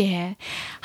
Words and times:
yeah! 0.00 0.34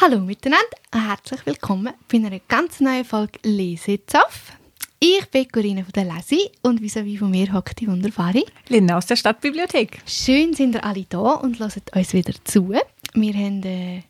Hallo 0.02 0.20
miteinander, 0.20 0.77
herzlich 0.91 1.45
willkommen 1.45 1.93
bei 2.11 2.18
einer 2.18 2.39
ganz 2.50 2.81
neuen 2.81 3.05
Folge 3.05 3.39
Lesezapf. 3.43 4.52
Ich 4.99 5.25
bin 5.31 5.48
Corinne 5.48 5.84
von 5.84 5.93
der 5.93 6.04
Lesi 6.04 6.49
und 6.63 6.81
vis-à-vis 6.81 7.20
von 7.20 7.31
mir 7.31 7.54
hockt 7.54 7.80
die 7.80 7.88
wunderbare. 7.88 8.43
Linda 8.67 8.98
aus 8.98 9.05
der 9.05 9.16
Stadtbibliothek. 9.16 9.99
Schön 10.05 10.54
sind 10.54 10.75
ihr 10.75 10.84
alle 10.84 11.05
da 11.08 11.36
und 11.36 11.59
hört 11.59 11.95
uns 11.95 12.13
wieder 12.13 12.34
zu. 12.44 12.73
Wir 13.13 13.34
haben 13.34 13.63
äh, 13.63 14.02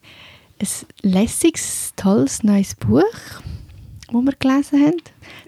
ein 0.60 0.68
lässiges, 1.04 1.94
tolles 1.96 2.42
neues 2.42 2.74
Buch, 2.74 3.04
das 4.08 4.22
wir 4.22 4.34
gelesen 4.38 4.86
haben. 4.86 5.02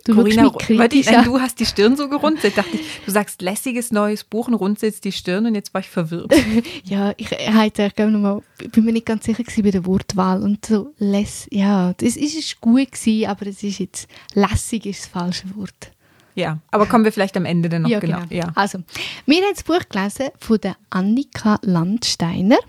Du 0.06 0.16
Corinna, 0.16 0.46
warte, 0.46 0.74
nein, 0.74 1.26
du 1.26 1.40
hast 1.40 1.60
die 1.60 1.66
Stirn 1.66 1.96
so 1.96 2.10
gerunzelt. 2.10 2.58
Dachte 2.58 2.76
ich, 2.76 2.82
du 3.06 3.12
sagst 3.12 3.42
lässiges 3.42 3.92
neues 3.92 4.24
Buch 4.24 4.48
und 4.48 4.56
runzelst 4.56 5.04
die 5.04 5.12
Stirn 5.12 5.46
und 5.46 5.56
jetzt 5.56 5.74
war 5.74 5.82
ich 5.82 5.90
verwirrt. 5.90 6.34
Ja, 6.84 7.14
ich 7.18 7.32
heute, 7.32 7.92
ich 7.96 8.06
mal, 8.06 8.42
ich 8.62 8.72
bin 8.72 8.86
mir 8.86 8.94
nicht 8.94 9.06
ganz 9.06 9.26
sicher 9.26 9.44
gewesen 9.44 9.64
bei 9.64 9.72
der 9.72 9.86
Wortwahl 9.86 10.42
und 10.42 10.66
so 10.66 10.94
läss, 10.98 11.48
ja, 11.52 11.94
das 11.94 12.16
ist, 12.16 12.36
ist 12.36 12.62
gut 12.62 12.92
gewesen, 12.92 13.30
aber 13.30 13.48
es 13.48 13.64
ist 13.64 13.80
jetzt 13.80 14.08
lässig 14.34 14.86
ist 14.86 15.02
das 15.02 15.08
falsche 15.08 15.56
Wort. 15.56 15.92
Ja, 16.38 16.60
aber 16.70 16.86
kommen 16.86 17.04
wir 17.04 17.12
vielleicht 17.12 17.36
am 17.36 17.46
Ende 17.46 17.68
dann 17.68 17.82
noch 17.82 17.90
ja, 17.90 18.00
genau. 18.00 18.20
genau. 18.20 18.34
Ja. 18.34 18.52
Also, 18.54 18.80
wir 19.26 19.38
haben 19.38 19.54
das 19.54 19.64
Buch 19.64 19.82
gelesen 19.90 20.28
von 20.40 20.60
der 20.60 20.78
Annika 20.92 21.58
Landsteiner. 21.64 22.60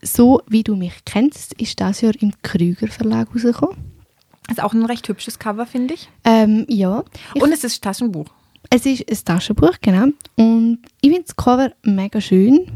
So 0.00 0.40
wie 0.46 0.62
du 0.62 0.76
mich 0.76 0.92
kennst, 1.04 1.52
ist 1.54 1.80
das 1.80 2.00
Jahr 2.00 2.12
im 2.20 2.32
Krüger 2.42 2.86
Verlag 2.86 3.28
rausgekommen. 3.34 3.97
Ist 4.50 4.62
auch 4.62 4.72
ein 4.72 4.84
recht 4.84 5.06
hübsches 5.08 5.38
Cover, 5.38 5.66
finde 5.66 5.94
ich. 5.94 6.08
Ähm, 6.24 6.64
ja, 6.68 7.04
ich, 7.34 7.42
Und 7.42 7.52
es 7.52 7.64
ist 7.64 7.82
Taschenbuch. 7.84 8.26
es 8.70 8.86
ist 8.86 9.08
ein 9.08 9.24
Taschenbuch, 9.24 9.74
genau. 9.80 10.06
Und 10.36 10.78
ich 11.00 11.10
finde 11.10 11.24
das 11.26 11.36
Cover 11.36 11.70
mega 11.82 12.20
schön 12.20 12.70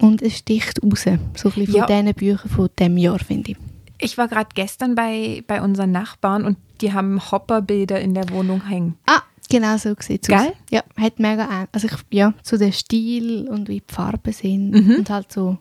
und 0.00 0.22
es 0.22 0.38
sticht 0.38 0.82
raus. 0.82 1.04
So 1.04 1.10
ein 1.10 1.20
bisschen 1.34 1.66
von 1.66 1.74
Ja. 1.74 1.86
diesen 1.86 2.14
Büchern 2.14 2.50
von 2.50 2.68
diesem 2.78 2.96
Jahr, 2.96 3.18
finde 3.18 3.52
ich. 3.52 3.56
Ich 3.98 4.18
war 4.18 4.28
gerade 4.28 4.48
gestern 4.54 4.94
bei, 4.94 5.42
bei 5.46 5.62
unseren 5.62 5.90
Nachbarn 5.92 6.44
und 6.44 6.58
die 6.82 6.92
haben 6.92 7.20
Hopperbilder 7.30 7.98
in 8.00 8.12
der 8.14 8.28
Wohnung 8.30 8.66
hängen. 8.66 8.96
Ah, 9.06 9.22
genau 9.48 9.76
so 9.78 9.94
sieht 10.00 10.28
es 10.28 10.34
aus. 10.34 10.42
Geil. 10.44 10.52
Ja, 10.70 10.82
hat 10.98 11.18
mega. 11.18 11.66
Also 11.72 11.86
ich, 11.88 11.94
ja, 12.10 12.34
so 12.42 12.58
der 12.58 12.72
Stil 12.72 13.48
und 13.48 13.68
wie 13.68 13.80
die 13.80 13.94
Farben 13.94 14.32
sind 14.34 14.74
und 14.74 15.08
halt 15.08 15.32
so. 15.32 15.56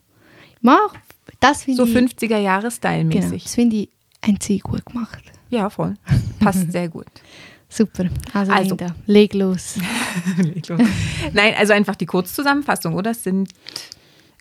Ja, 0.61 0.80
das 1.39 1.63
finde 1.63 1.86
So 1.86 1.89
ich. 1.89 1.95
50er-Jahre-Style-mäßig. 1.95 3.22
Genau, 3.30 3.38
das 3.44 3.56
finde 3.56 3.75
ich 3.78 3.89
einzig 4.21 4.63
gut 4.63 4.85
gemacht. 4.85 5.23
Ja, 5.49 5.69
voll. 5.69 5.95
Passt 6.39 6.71
sehr 6.71 6.89
gut. 6.89 7.08
Super. 7.69 8.05
Also, 8.33 8.52
Also. 8.52 8.69
Linda, 8.75 8.95
leg 9.05 9.33
los. 9.33 9.75
Nein, 11.33 11.53
also 11.57 11.73
einfach 11.73 11.95
die 11.95 12.05
Kurzzusammenfassung, 12.05 12.94
oder? 12.94 13.11
Es 13.11 13.23
sind 13.23 13.49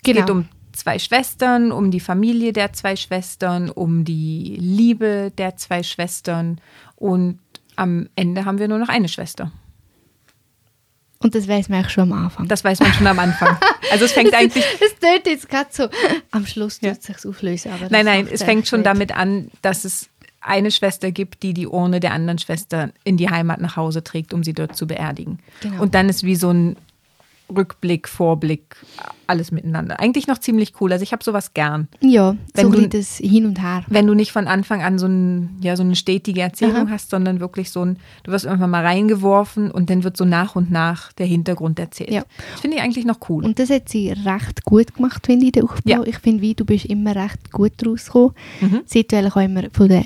Genau. 0.02 0.20
geht 0.20 0.30
um 0.30 0.48
zwei 0.72 0.98
Schwestern, 0.98 1.72
um 1.72 1.90
die 1.90 2.00
Familie 2.00 2.52
der 2.52 2.72
zwei 2.72 2.96
Schwestern, 2.96 3.70
um 3.70 4.04
die 4.04 4.56
Liebe 4.60 5.32
der 5.38 5.56
zwei 5.56 5.82
Schwestern 5.82 6.60
und 6.96 7.38
am 7.76 8.08
Ende 8.14 8.44
haben 8.44 8.58
wir 8.58 8.68
nur 8.68 8.78
noch 8.78 8.88
eine 8.88 9.08
Schwester. 9.08 9.50
Und 11.24 11.34
das 11.34 11.48
weiß 11.48 11.70
man 11.70 11.78
eigentlich 11.78 11.92
schon 11.92 12.12
am 12.12 12.24
Anfang. 12.24 12.48
Das 12.48 12.62
weiß 12.64 12.80
man 12.80 12.92
schon 12.92 13.06
am 13.06 13.18
Anfang. 13.18 13.56
Also 13.90 14.04
es 14.04 14.12
fängt 14.18 14.34
eigentlich, 14.34 14.62
Es 14.78 14.98
tönt 14.98 15.24
jetzt 15.24 15.48
gerade 15.48 15.70
so. 15.72 15.88
Am 16.30 16.46
Schluss 16.46 16.80
tut 16.80 16.90
es 16.90 17.02
sich 17.02 17.16
auflösen. 17.26 17.72
Aber 17.72 17.86
nein, 17.88 18.04
nein, 18.04 18.28
es 18.30 18.42
fängt 18.42 18.68
schon 18.68 18.84
damit 18.84 19.16
an, 19.16 19.50
dass 19.62 19.86
es 19.86 20.10
eine 20.42 20.70
Schwester 20.70 21.10
gibt, 21.12 21.42
die 21.42 21.54
die 21.54 21.66
Urne 21.66 21.98
der 21.98 22.12
anderen 22.12 22.38
Schwester 22.38 22.90
in 23.04 23.16
die 23.16 23.30
Heimat 23.30 23.62
nach 23.62 23.76
Hause 23.76 24.04
trägt, 24.04 24.34
um 24.34 24.44
sie 24.44 24.52
dort 24.52 24.76
zu 24.76 24.86
beerdigen. 24.86 25.38
Genau. 25.62 25.80
Und 25.80 25.94
dann 25.94 26.10
ist 26.10 26.24
wie 26.24 26.36
so 26.36 26.50
ein 26.50 26.76
Rückblick, 27.54 28.08
Vorblick, 28.08 28.76
alles 29.26 29.52
miteinander. 29.52 30.00
Eigentlich 30.00 30.26
noch 30.26 30.38
ziemlich 30.38 30.72
cool. 30.80 30.92
Also 30.92 31.02
ich 31.02 31.12
habe 31.12 31.22
sowas 31.22 31.52
gern. 31.54 31.88
Ja, 32.00 32.36
Wenn 32.54 32.66
so 32.66 32.70
du- 32.72 32.76
bisschen 32.88 32.90
das 32.90 33.16
Hin 33.18 33.46
und 33.46 33.60
Her. 33.62 33.84
wenn 33.88 34.06
du 34.06 34.14
nicht 34.14 34.32
von 34.32 34.46
Anfang 34.48 34.82
an 34.82 34.98
so, 34.98 35.06
ein, 35.06 35.58
ja, 35.60 35.76
so 35.76 35.82
eine 35.82 35.94
stetige 35.94 36.40
Erzählung 36.40 36.86
Aha. 36.86 36.90
hast, 36.90 37.10
sondern 37.10 37.40
wirklich 37.40 37.70
so 37.70 37.84
ein, 37.84 37.98
du 38.22 38.32
wirst 38.32 38.44
irgendwann 38.46 38.70
mal 38.70 38.84
reingeworfen 38.84 39.70
und 39.70 39.90
dann 39.90 40.04
wird 40.04 40.16
so 40.16 40.24
nach 40.24 40.56
und 40.56 40.70
nach 40.70 41.12
der 41.12 41.26
Hintergrund 41.26 41.78
erzählt. 41.78 42.10
Ja. 42.10 42.24
Das 42.52 42.60
finde 42.62 42.78
ich 42.78 42.82
eigentlich 42.82 43.04
noch 43.04 43.18
cool. 43.28 43.44
Und 43.44 43.58
das 43.58 43.70
hat 43.70 43.88
sie 43.88 44.10
recht 44.10 44.64
gut 44.64 44.94
gemacht, 44.94 45.26
finde 45.26 45.46
ich, 45.46 45.52
der 45.52 45.64
Aufbau. 45.64 45.80
Ja. 45.84 46.02
Ich 46.04 46.18
finde, 46.18 46.42
wie 46.42 46.54
du 46.54 46.64
bist 46.64 46.86
immer 46.86 47.14
recht 47.14 47.52
gut 47.52 47.72
rausgekommen. 47.86 48.34
Mhm. 48.60 48.80
Sie 48.86 49.00
hat 49.00 49.12
auch 49.14 49.36
immer 49.36 49.64
von 49.72 49.88
der, 49.88 50.04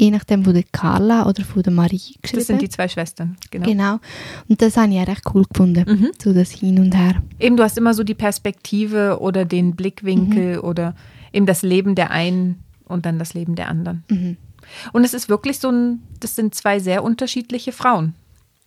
je 0.00 0.10
nachdem 0.10 0.42
von 0.44 0.54
der 0.54 0.64
Carla 0.72 1.26
oder 1.28 1.44
von 1.44 1.62
der 1.62 1.72
Marie 1.72 2.14
geschrieben. 2.22 2.40
das 2.40 2.46
sind 2.46 2.62
die 2.62 2.68
zwei 2.68 2.88
Schwestern, 2.88 3.36
genau. 3.50 3.66
Genau. 3.66 4.00
Und 4.48 4.62
das 4.62 4.76
habe 4.76 4.92
ich 4.92 4.98
auch 5.00 5.06
recht 5.06 5.22
cool 5.34 5.44
gefunden. 5.44 5.84
Mhm. 5.86 6.10
So 6.22 6.32
das 6.32 6.50
Hin 6.52 6.78
und 6.80 6.96
Her. 6.96 7.22
Eben, 7.38 7.56
du 7.56 7.62
hast 7.62 7.76
immer 7.78 7.92
so 7.94 8.02
die 8.02 8.14
Perspektive 8.14 9.18
oder 9.20 9.44
den 9.44 9.76
Blickwinkel 9.76 10.56
Mhm. 10.56 10.64
oder 10.64 10.94
eben 11.32 11.46
das 11.46 11.62
Leben 11.62 11.94
der 11.94 12.10
einen 12.10 12.62
und 12.86 13.04
dann 13.06 13.18
das 13.18 13.34
Leben 13.34 13.54
der 13.54 13.68
anderen. 13.68 14.02
Mhm. 14.08 14.36
Und 14.92 15.04
es 15.04 15.14
ist 15.14 15.28
wirklich 15.28 15.58
so 15.58 15.70
ein, 15.70 16.02
das 16.20 16.34
sind 16.36 16.54
zwei 16.54 16.78
sehr 16.78 17.02
unterschiedliche 17.04 17.72
Frauen. 17.72 18.14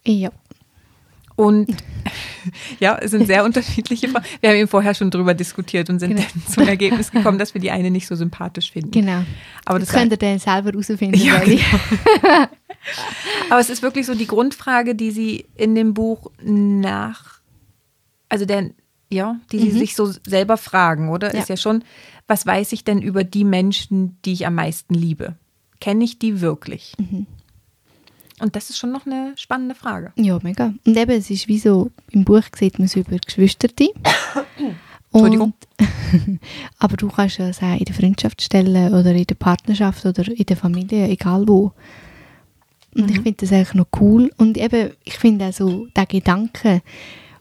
Ja. 0.05 0.31
Und 1.35 1.67
ja, 2.79 2.97
es 2.97 3.11
sind 3.11 3.25
sehr 3.27 3.43
unterschiedliche 3.43 4.07
Frauen. 4.09 4.23
Wir 4.41 4.49
haben 4.49 4.57
eben 4.57 4.67
vorher 4.67 4.93
schon 4.93 5.09
drüber 5.11 5.33
diskutiert 5.33 5.89
und 5.89 5.99
sind 5.99 6.15
Genau. 6.15 6.27
zum 6.49 6.67
Ergebnis 6.67 7.11
gekommen, 7.11 7.37
dass 7.39 7.53
wir 7.53 7.61
die 7.61 7.71
eine 7.71 7.89
nicht 7.91 8.07
so 8.07 8.15
sympathisch 8.15 8.71
finden. 8.71 8.91
Genau. 8.91 9.23
Aber 9.65 9.79
das 9.79 9.89
das 9.89 9.97
könnt 9.97 10.21
ihr 10.21 10.39
selber 10.39 10.71
herausfinden. 10.71 11.17
Ja, 11.19 11.41
welche. 11.45 11.63
Aber 13.49 13.59
es 13.59 13.69
ist 13.69 13.81
wirklich 13.81 14.05
so 14.05 14.13
die 14.15 14.27
Grundfrage, 14.27 14.95
die 14.95 15.11
sie 15.11 15.45
in 15.55 15.73
dem 15.75 15.93
Buch 15.93 16.31
nach, 16.41 17.39
also 18.29 18.45
der, 18.45 18.71
ja, 19.09 19.37
die 19.51 19.59
sie 19.59 19.71
sich 19.71 19.95
so 19.95 20.11
selber 20.27 20.57
fragen, 20.57 21.09
oder? 21.09 21.29
Mhm. 21.29 21.35
Ja. 21.35 21.39
Ist 21.41 21.49
ja 21.49 21.57
schon, 21.57 21.83
was 22.27 22.45
weiß 22.45 22.73
ich 22.73 22.83
denn 22.83 23.01
über 23.01 23.23
die 23.23 23.43
Menschen, 23.45 24.17
die 24.25 24.33
ich 24.33 24.45
am 24.45 24.55
meisten 24.55 24.93
liebe? 24.93 25.35
Kenne 25.79 26.03
ich 26.03 26.19
die 26.19 26.41
wirklich? 26.41 26.93
Mhm. 26.97 27.25
Und 28.39 28.55
das 28.55 28.69
ist 28.69 28.77
schon 28.77 28.91
noch 28.91 29.05
eine 29.05 29.33
spannende 29.37 29.75
Frage. 29.75 30.11
Ja, 30.15 30.39
mega. 30.41 30.73
Und 30.85 30.97
eben, 30.97 31.11
es 31.11 31.29
ist 31.29 31.47
wie 31.47 31.59
so, 31.59 31.91
im 32.11 32.23
Buch 32.23 32.43
sieht 32.55 32.79
man 32.79 32.85
es 32.85 32.95
über 32.95 33.17
Geschwisterte. 33.17 33.89
Entschuldigung. 35.13 35.53
Und, 35.79 36.39
aber 36.79 36.97
du 36.97 37.07
kannst 37.09 37.37
ja 37.37 37.53
sagen, 37.53 37.77
in 37.77 37.85
der 37.85 37.95
Freundschaftsstelle 37.95 38.87
oder 38.87 39.13
in 39.13 39.25
der 39.25 39.35
Partnerschaft 39.35 40.05
oder 40.05 40.27
in 40.27 40.45
der 40.45 40.57
Familie, 40.57 41.07
egal 41.07 41.47
wo. 41.47 41.71
Und 42.95 43.09
ich 43.09 43.21
finde 43.21 43.37
das 43.37 43.51
eigentlich 43.51 43.73
noch 43.73 43.87
cool. 43.99 44.31
Und 44.37 44.57
eben, 44.57 44.91
ich 45.03 45.15
finde 45.15 45.45
auch 45.45 45.53
so, 45.53 45.87
der 45.95 46.05
Gedanke, 46.05 46.81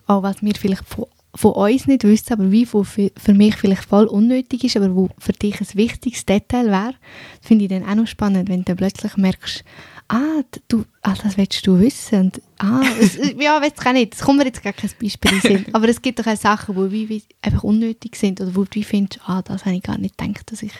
auch 0.06 0.22
was 0.22 0.42
wir 0.42 0.54
vielleicht 0.54 0.84
von, 0.86 1.06
von 1.34 1.52
uns 1.52 1.86
nicht 1.86 2.04
wissen, 2.04 2.32
aber 2.32 2.50
wie 2.50 2.66
für, 2.66 2.84
für 2.84 3.34
mich 3.34 3.56
vielleicht 3.56 3.84
voll 3.84 4.06
unnötig 4.06 4.64
ist, 4.64 4.76
aber 4.76 4.94
wo 4.94 5.08
für 5.18 5.32
dich 5.32 5.60
ein 5.60 5.66
wichtiges 5.74 6.26
Detail 6.26 6.66
wäre, 6.66 6.94
finde 7.40 7.64
ich 7.64 7.70
dann 7.70 7.88
auch 7.88 7.94
noch 7.94 8.06
spannend, 8.06 8.48
wenn 8.48 8.64
du 8.64 8.74
plötzlich 8.74 9.16
merkst, 9.16 9.64
ah, 10.12 10.42
du, 10.68 10.84
ah 11.02 11.14
das 11.22 11.36
willst 11.36 11.66
du 11.66 11.78
wissen. 11.78 12.20
Und, 12.20 12.42
ah, 12.58 12.82
es, 13.00 13.16
ja, 13.38 13.60
weiß 13.60 13.72
ich 13.78 13.92
nicht. 13.92 14.14
Es 14.14 14.20
kommt 14.20 14.38
mir 14.38 14.44
jetzt 14.44 14.62
gar 14.62 14.72
kein 14.72 14.90
Beispiel 15.00 15.32
in 15.32 15.40
Sinn. 15.40 15.66
Aber 15.72 15.88
es 15.88 16.02
gibt 16.02 16.18
doch 16.18 16.26
auch 16.26 16.36
Sachen, 16.36 16.74
die 16.74 16.92
wie, 16.92 17.08
wie 17.08 17.22
einfach 17.40 17.64
unnötig 17.64 18.16
sind 18.16 18.40
oder 18.40 18.54
wo 18.54 18.64
du 18.64 18.74
wie 18.74 18.84
findest, 18.84 19.20
ah, 19.26 19.42
das 19.42 19.64
habe 19.64 19.76
ich 19.76 19.82
gar 19.82 19.98
nicht 19.98 20.18
gedacht, 20.18 20.52
dass 20.52 20.62
ich 20.62 20.72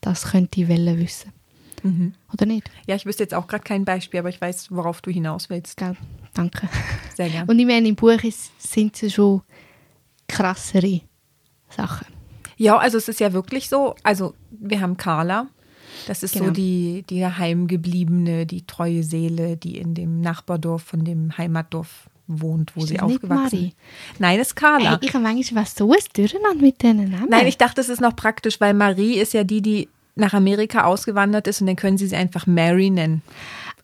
das 0.00 0.30
könnte 0.30 0.60
ich 0.60 0.68
wissen. 0.68 1.32
Oder 2.32 2.46
nicht? 2.46 2.70
Ja, 2.86 2.96
ich 2.96 3.06
wüsste 3.06 3.22
jetzt 3.22 3.34
auch 3.34 3.46
gerade 3.46 3.64
kein 3.64 3.84
Beispiel, 3.84 4.20
aber 4.20 4.28
ich 4.28 4.40
weiß, 4.40 4.70
worauf 4.70 5.00
du 5.00 5.10
hinaus 5.10 5.48
willst. 5.48 5.76
Gell? 5.76 5.96
Danke. 6.34 6.68
Sehr 7.16 7.28
gerne. 7.28 7.50
Und 7.50 7.58
ich 7.58 7.66
meine, 7.66 7.88
im 7.88 7.94
Buch 7.94 8.22
ist, 8.22 8.50
sind 8.60 9.00
es 9.02 9.14
schon 9.14 9.42
krassere 10.28 11.00
Sachen. 11.70 12.06
Ja, 12.56 12.76
also 12.76 12.98
es 12.98 13.08
ist 13.08 13.20
ja 13.20 13.32
wirklich 13.32 13.68
so, 13.68 13.94
also 14.02 14.34
wir 14.50 14.80
haben 14.80 14.96
Carla, 14.96 15.46
das 16.06 16.22
ist 16.22 16.32
Genau. 16.34 16.46
so 16.46 16.50
die, 16.52 17.04
die 17.08 17.24
heimgebliebene, 17.26 18.46
die 18.46 18.62
treue 18.66 19.02
Seele, 19.02 19.56
die 19.56 19.78
in 19.78 19.94
dem 19.94 20.20
Nachbardorf 20.20 20.82
von 20.82 21.04
dem 21.04 21.36
Heimatdorf 21.36 22.08
wohnt, 22.26 22.76
wo 22.76 22.80
Ist 22.82 22.88
sie 22.88 23.00
aufgewachsen 23.00 23.68
ist. 23.68 23.76
Nein, 24.20 24.38
das 24.38 24.48
ist 24.48 24.54
Carla. 24.56 24.90
Hey, 24.90 24.98
ich 25.00 25.14
habe 25.14 25.22
manchmal 25.24 25.62
was 25.64 25.74
so 25.74 25.90
ein 25.90 25.98
Durcheinander 26.14 26.62
mit 26.62 26.82
diesen 26.82 27.10
Namen. 27.10 27.28
Nein, 27.30 27.46
ich 27.46 27.56
dachte, 27.58 27.80
es 27.80 27.88
ist 27.88 28.00
noch 28.02 28.14
praktisch, 28.14 28.60
weil 28.60 28.74
Marie 28.74 29.14
ist 29.18 29.32
ja 29.32 29.44
die, 29.44 29.62
die 29.62 29.88
nach 30.14 30.34
Amerika 30.34 30.84
ausgewandert 30.84 31.46
ist 31.46 31.60
und 31.62 31.68
dann 31.68 31.76
können 31.76 31.96
sie 31.96 32.06
sie 32.06 32.16
einfach 32.16 32.46
Mary 32.46 32.90
nennen. 32.90 33.22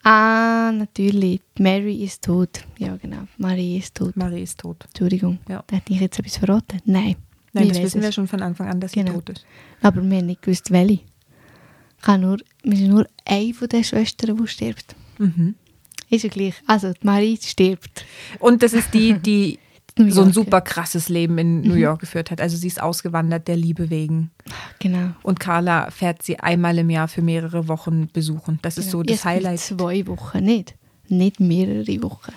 Ah, 0.03 0.71
natürlich. 0.73 1.41
Mary 1.59 2.03
ist 2.05 2.25
tot. 2.25 2.65
Ja, 2.79 2.97
genau. 2.97 3.21
Marie 3.39 3.79
ist 3.79 3.95
tot. 3.95 4.17
Marie 4.17 4.43
ist 4.43 4.59
tot. 4.61 4.85
Entschuldigung. 4.89 5.39
Ja. 5.49 5.65
Da 5.67 5.77
hätte 5.77 5.93
ich 5.95 6.01
jetzt 6.01 6.19
etwas 6.19 6.37
verraten. 6.37 6.81
Nein. 6.85 7.17
Nein, 7.55 7.69
das 7.69 7.81
wissen 7.81 7.99
es. 8.01 8.05
wir 8.05 8.13
schon 8.13 8.27
von 8.29 8.43
Anfang 8.43 8.69
an, 8.69 8.81
dass 8.81 8.93
sie 8.93 9.01
Genau. 9.01 9.13
tot 9.15 9.31
ist. 9.31 9.47
Aber 9.81 10.03
wir 10.03 10.19
haben 10.19 10.27
nicht 10.27 10.43
gewusst, 10.43 10.71
welche. 10.73 11.01
Ich 12.05 12.09
habe 12.09 12.21
nur, 12.21 12.37
wir 12.63 12.77
sind 12.77 12.91
nur 12.91 13.07
eine 13.25 13.55
von 13.55 13.67
den 13.67 13.83
Schwestern, 13.83 14.37
die 14.37 14.47
stirbt. 14.47 14.95
Mhm. 15.17 15.55
Ist 16.11 16.23
ja 16.25 16.29
gleich. 16.29 16.55
Also, 16.67 16.93
die 16.93 17.07
Marie 17.07 17.39
stirbt. 17.43 18.05
Und 18.41 18.63
das 18.63 18.75
ist 18.75 18.93
die, 18.93 19.15
die 19.15 19.59
so 20.11 20.21
ein 20.21 20.33
super 20.33 20.61
krasses 20.61 21.09
Leben 21.09 21.39
in 21.39 21.63
New 21.63 21.77
York 21.77 22.01
geführt 22.01 22.31
hat. 22.31 22.43
Also 22.43 22.59
sie 22.59 22.67
ist 22.67 22.83
ausgewandert 22.83 23.49
der 23.49 23.57
Liebe 23.57 23.89
wegen. 23.89 24.33
Genau. 24.81 25.13
Und 25.23 25.41
Carla 25.41 25.91
fährt 25.91 26.23
sie 26.23 26.39
einmal 26.39 26.77
im 26.77 26.91
Jahr 26.91 27.09
für 27.09 27.23
mehrere 27.23 27.69
Wochen 27.69 28.09
besuchen. 28.13 28.59
Das 28.61 28.77
ist 28.77 28.91
so 28.91 28.99
Genau. 28.99 29.05
das 29.05 29.13
Erst 29.13 29.25
Highlight. 29.25 29.61
Zwei 29.61 30.07
Wochen, 30.07 30.45
nicht. 30.45 30.75
Nicht 31.09 31.41
mehrere 31.41 32.03
Wochen. 32.03 32.33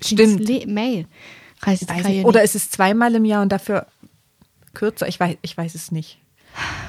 Stimmt. 0.00 0.46
Mehr. 0.66 1.04
Kann 1.62 1.78
ja 1.88 2.08
nicht. 2.08 2.26
Oder 2.26 2.42
ist 2.42 2.54
es 2.54 2.70
zweimal 2.70 3.14
im 3.14 3.24
Jahr 3.24 3.40
und 3.40 3.50
dafür 3.50 3.86
kürzer? 4.74 5.08
Ich 5.08 5.18
weiß, 5.18 5.38
ich 5.40 5.56
weiß 5.56 5.74
es 5.74 5.90
nicht. 5.90 6.19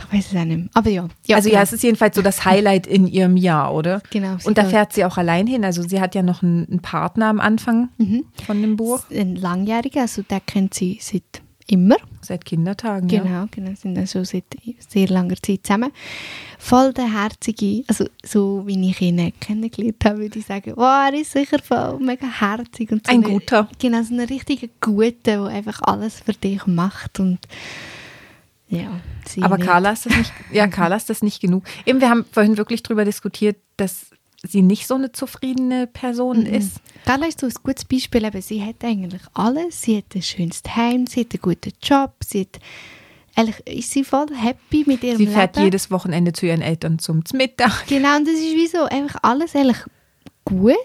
Ich 0.08 0.18
weiß 0.18 0.32
es 0.32 0.36
auch 0.38 0.44
nicht 0.46 0.58
mehr. 0.58 0.68
Aber 0.74 0.90
ja. 0.90 1.08
ja 1.26 1.36
also 1.38 1.50
genau. 1.50 1.58
ja, 1.60 1.64
es 1.64 1.74
ist 1.74 1.84
jedenfalls 1.84 2.16
so 2.16 2.22
das 2.22 2.44
Highlight 2.46 2.88
in 2.88 3.08
ihrem 3.08 3.38
Jahr, 3.38 3.74
oder? 3.74 4.02
Genau, 4.10 4.38
Und 4.44 4.58
da 4.58 4.66
fährt- 4.66 4.94
sie 4.94 5.06
auch 5.06 5.18
allein 5.18 5.48
hin. 5.48 5.64
Also 5.64 5.82
sie 5.84 6.02
hat 6.02 6.16
ja 6.16 6.22
noch 6.24 6.44
einen, 6.44 6.68
einen 6.70 6.82
Partner 6.82 7.28
am 7.28 7.40
Anfang 7.40 7.90
Mhm. 7.98 8.26
von 8.46 8.62
dem 8.62 8.76
Buch. 8.76 9.04
ein 9.10 9.36
Langjähriger, 9.36 10.02
also 10.02 10.22
der 10.24 10.40
kennt 10.42 10.74
sie 10.74 10.98
seit 11.02 11.24
immer. 11.68 11.96
Seit 12.22 12.44
Kindertagen, 12.44 13.08
ja. 13.10 13.24
Genau, 13.24 13.46
genau, 13.50 13.72
sind 13.76 13.96
dann 13.96 14.06
schon 14.06 14.26
seit 14.26 14.44
sehr 14.90 15.08
langer 15.08 15.36
Zeit 15.42 15.62
zusammen. 15.64 15.92
Voll 16.60 16.92
der 16.94 17.12
herzige, 17.12 17.84
also 17.88 18.06
so 18.24 18.64
wie 18.68 18.90
ich 18.90 19.02
ihn 19.02 19.32
kennengelernt 19.40 20.04
habe, 20.04 20.20
würde 20.20 20.38
ich 20.40 20.46
sagen, 20.46 20.74
oh, 20.76 20.82
er 20.82 21.14
ist 21.14 21.32
sicher 21.32 21.58
voll 21.64 21.98
mega 22.00 22.28
herzig. 22.28 22.92
Und 22.92 23.08
so 23.08 23.14
Ein 23.14 23.24
eine- 23.24 23.34
guter. 23.34 23.70
Genau, 23.80 24.04
so 24.04 24.14
ein 24.14 24.20
richtiger 24.20 24.68
Guter, 24.82 25.12
der 25.26 25.44
einfach 25.46 25.82
alles 25.84 26.20
für 26.20 26.34
dich 26.34 26.68
macht 26.68 27.20
und 27.22 27.40
ja. 28.72 29.00
Aber 29.42 29.58
nicht. 29.58 29.68
Carla 29.68 29.92
ist 29.92 30.06
das 30.06 30.18
nicht, 30.18 30.34
ja, 30.52 30.68
Carla 30.70 30.96
ist 30.96 31.10
das 31.10 31.22
nicht 31.22 31.42
genug. 31.42 31.64
Eben, 31.86 32.02
wir 32.02 32.10
haben 32.10 32.26
vorhin 32.32 32.58
wirklich 32.58 32.82
drüber 32.84 33.06
diskutiert, 33.06 33.58
dass 33.78 34.08
sie 34.44 34.62
nicht 34.64 34.88
so 34.88 34.96
eine 34.96 35.12
zufriedene 35.12 35.88
Person 35.88 36.46
ist. 36.46 36.80
Carla 37.06 37.28
ist 37.28 37.40
so 37.40 37.48
ein 37.48 37.54
gutes 37.64 37.86
Beispiel, 37.86 38.26
eben, 38.26 38.42
sie 38.42 38.64
hat 38.64 38.84
eigentlich 38.84 39.22
alles, 39.34 39.82
sie 39.82 39.98
hat 39.98 40.16
ein 40.16 40.22
schönes 40.22 40.64
Heim, 40.76 41.06
sie 41.06 41.22
hat 41.22 41.34
einen 41.34 41.42
guten 41.42 41.74
Job, 41.82 42.14
sie 42.26 42.42
hat, 42.42 42.60
eigentlich 43.36 43.60
ist 43.68 43.92
sie 43.92 44.04
voll 44.04 44.28
happy 44.36 44.84
mit 44.88 45.04
ihrem 45.04 45.18
Sie 45.18 45.28
fährt 45.28 45.56
Leben. 45.56 45.66
jedes 45.66 45.92
Wochenende 45.92 46.34
zu 46.34 46.48
ihren 46.48 46.62
Eltern 46.62 47.00
zum 47.00 47.24
Mittag. 47.34 47.86
Genau, 47.88 48.18
und 48.18 48.28
das 48.28 48.36
ist 48.36 48.56
wie 48.56 48.68
so 48.68 48.84
einfach 48.86 49.20
alles 49.22 49.56
eigentlich 49.56 49.84
gut, 50.44 50.76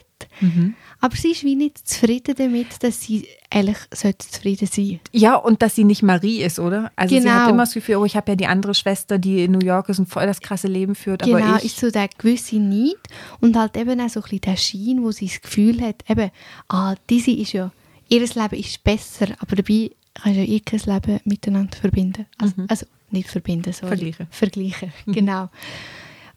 Mhm. 0.40 0.74
aber 1.00 1.16
sie 1.16 1.32
ist 1.32 1.44
wie 1.44 1.56
nicht 1.56 1.86
zufrieden 1.86 2.34
damit, 2.36 2.82
dass 2.82 3.00
sie 3.02 3.26
eigentlich 3.50 3.78
sollte 3.92 4.26
zufrieden 4.28 4.66
sein 4.70 5.00
Ja, 5.12 5.36
und 5.36 5.62
dass 5.62 5.74
sie 5.74 5.84
nicht 5.84 6.02
Marie 6.02 6.42
ist, 6.42 6.58
oder? 6.58 6.90
Also 6.96 7.14
sie 7.14 7.20
Genau. 7.22 7.32
hat 7.34 7.50
immer 7.50 7.62
das 7.64 7.74
Gefühl, 7.74 7.96
oh, 7.96 8.04
ich 8.04 8.16
habe 8.16 8.32
ja 8.32 8.36
die 8.36 8.46
andere 8.46 8.74
Schwester, 8.74 9.18
die 9.18 9.44
in 9.44 9.52
New 9.52 9.64
York 9.64 9.88
ist 9.88 9.98
und 9.98 10.06
voll 10.06 10.26
das 10.26 10.40
krasse 10.40 10.68
Leben 10.68 10.94
führt, 10.94 11.22
Genau, 11.22 11.38
aber 11.38 11.56
ich... 11.58 11.64
ist 11.66 11.78
so 11.78 11.90
der 11.90 12.08
gewisse 12.18 12.56
Neid 12.56 12.96
und 13.40 13.56
halt 13.56 13.76
eben 13.76 14.00
auch 14.00 14.08
so 14.08 14.20
ein 14.20 14.22
bisschen 14.22 14.40
der 14.40 14.56
Schein, 14.56 15.02
wo 15.02 15.10
sie 15.10 15.26
das 15.26 15.40
Gefühl 15.40 15.80
hat, 15.80 16.04
eben, 16.08 16.30
ah, 16.68 16.94
diese 17.08 17.30
ist 17.30 17.52
ja, 17.52 17.70
ihr 18.08 18.20
Leben 18.20 18.54
ist 18.58 18.82
besser, 18.84 19.26
aber 19.38 19.56
dabei 19.56 19.90
kannst 20.14 20.38
du 20.38 20.42
ja 20.44 20.58
kein 20.64 20.80
Leben 20.80 21.20
miteinander 21.24 21.76
verbinden. 21.76 22.26
Also, 22.38 22.54
also 22.68 22.86
nicht 23.10 23.28
verbinden, 23.28 23.72
sorry. 23.72 23.96
Mhm. 23.96 23.98
Vergleichen. 23.98 24.26
Vergleichen, 24.30 24.92
genau. 25.06 25.48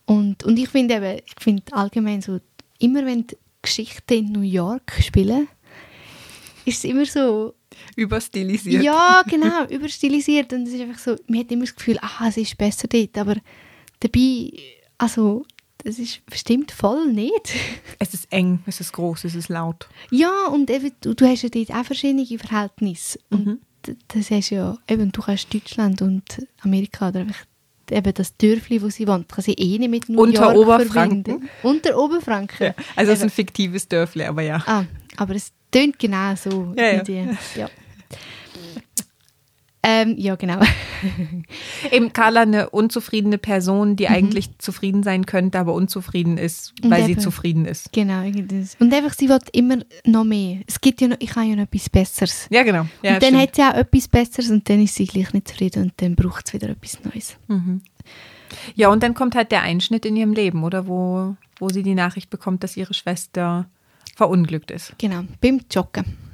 Und, 0.06 0.44
und 0.44 0.58
ich 0.58 0.70
finde 0.70 0.96
eben, 0.96 1.22
ich 1.26 1.34
finde 1.44 1.64
allgemein 1.72 2.22
so, 2.22 2.40
immer 2.80 3.06
wenn 3.06 3.26
die 3.60 3.68
Geschichten 3.68 4.14
in 4.14 4.32
New 4.32 4.42
York 4.42 4.94
spielen, 5.02 5.48
ist 6.66 6.80
es 6.80 6.84
immer 6.86 7.06
so, 7.06 7.54
überstilisiert. 7.96 8.84
ja, 8.84 9.22
genau, 9.28 9.66
überstilisiert. 9.70 10.52
Und 10.54 10.68
es 10.68 10.74
ist 10.74 10.82
einfach 10.82 11.00
so, 11.00 11.16
man 11.28 11.40
hat 11.40 11.52
immer 11.52 11.66
das 11.66 11.76
Gefühl, 11.76 11.98
ah, 12.02 12.28
es 12.28 12.38
ist 12.38 12.58
besser 12.58 12.88
dort. 12.88 13.18
Aber 13.18 13.36
dabei, 14.00 14.52
also, 14.98 15.46
das 15.84 15.98
ist 16.00 16.26
bestimmt 16.26 16.72
voll 16.72 17.12
nicht. 17.12 17.54
Es 18.00 18.14
ist 18.14 18.32
eng, 18.32 18.60
es 18.66 18.80
ist 18.80 18.94
groß, 18.94 19.26
es 19.26 19.36
ist 19.36 19.50
laut. 19.50 19.90
ja, 20.12 20.48
und 20.48 20.70
eben, 20.70 20.92
du, 21.02 21.14
du 21.14 21.26
hast 21.28 21.42
ja 21.44 21.50
dort 21.50 21.72
auch 21.72 21.86
verschiedene 21.86 22.26
Verhältnisse. 22.26 23.20
Und 23.30 23.46
Mhm. 23.46 23.60
d- 23.86 23.96
das 24.08 24.32
hast 24.32 24.50
ja, 24.52 24.78
eben, 24.88 25.12
du 25.12 25.22
kannst 25.22 25.54
Deutschland 25.54 26.02
und 26.02 26.24
Amerika 26.62 27.10
oder 27.10 27.22
einfach 27.22 27.46
eben 27.92 28.14
das 28.14 28.36
Dörfli, 28.38 28.82
wo 28.82 28.90
sie 28.90 29.08
wohnt, 29.08 29.30
kann 29.30 29.44
sie 29.44 29.54
eh 29.54 29.78
nicht 29.78 29.90
mit 29.90 30.10
New 30.10 30.22
Unter 30.22 30.54
York 30.54 30.58
Oberfranken. 30.58 31.24
verbinden. 31.24 31.50
Unter 31.64 31.98
Oberfranken. 31.98 32.74
Also 32.96 33.12
es 33.12 33.20
ist 33.20 33.24
ein 33.24 33.30
fiktives 33.30 33.88
Dörfli, 33.88 34.24
aber 34.26 34.42
ja. 34.42 34.62
Ah, 34.66 34.86
aber 35.18 35.36
es 35.36 35.52
tönt 35.72 36.00
genau 36.00 36.36
so. 36.36 36.74
Ja, 36.78 36.84
ja. 36.84 36.92
irgendwie. 36.94 37.38
ja. 37.56 37.70
Ähm, 39.82 40.16
ja, 40.18 40.36
genau. 40.36 40.60
Eben 41.92 42.12
Carla 42.12 42.42
eine 42.42 42.70
unzufriedene 42.70 43.38
Person, 43.38 43.96
die 43.96 44.10
eigentlich 44.10 44.58
zufrieden 44.58 45.04
sein 45.04 45.26
könnte, 45.26 45.58
aber 45.58 45.74
unzufrieden 45.74 46.38
ist, 46.38 46.74
weil 46.84 47.06
sie 47.06 47.18
zufrieden 47.18 47.66
ist. 47.66 47.94
Genau. 47.94 48.24
Und 48.80 48.94
einfach, 48.94 49.14
sie 49.14 49.30
will 49.30 49.40
immer 49.54 49.78
noch 50.06 50.26
mehr. 50.26 50.60
Es 50.68 50.82
gibt 50.82 51.00
ja 51.00 51.08
noch, 51.08 51.18
ich 51.20 51.34
habe 51.36 51.48
ja 51.48 51.56
noch 51.56 51.64
etwas 51.64 51.90
Besseres. 51.90 52.48
Ja, 52.50 52.64
genau. 52.64 52.88
Ja, 53.02 53.14
und 53.14 53.24
dann 53.24 53.30
stimmt. 53.30 53.42
hat 53.42 53.56
sie 53.56 53.62
auch 53.62 53.74
etwas 53.74 54.08
Besseres 54.10 54.50
und 54.50 54.68
dann 54.70 54.84
ist 54.84 54.96
sie 54.96 55.06
gleich 55.06 55.32
nicht 55.32 55.48
zufrieden 55.48 55.84
und 55.84 55.94
dann 55.98 56.16
braucht 56.16 56.48
es 56.48 56.54
wieder 56.54 56.70
etwas 56.70 57.00
Neues. 57.06 57.38
ja, 58.76 58.90
und 58.90 59.02
dann 59.02 59.14
kommt 59.14 59.36
halt 59.36 59.52
der 59.52 59.62
Einschnitt 59.62 60.06
in 60.06 60.18
ihrem 60.18 60.34
Leben, 60.34 60.64
oder? 60.66 60.88
Wo, 60.88 61.38
wo 61.58 61.70
sie 61.70 61.84
die 61.84 61.96
Nachricht 61.96 62.30
bekommt, 62.30 62.64
dass 62.64 62.76
ihre 62.76 62.94
Schwester 62.94 63.70
verunglückt 64.18 64.72
ist. 64.72 64.94
Genau, 64.98 65.22
beim 65.40 65.62
Joggen. 65.72 66.29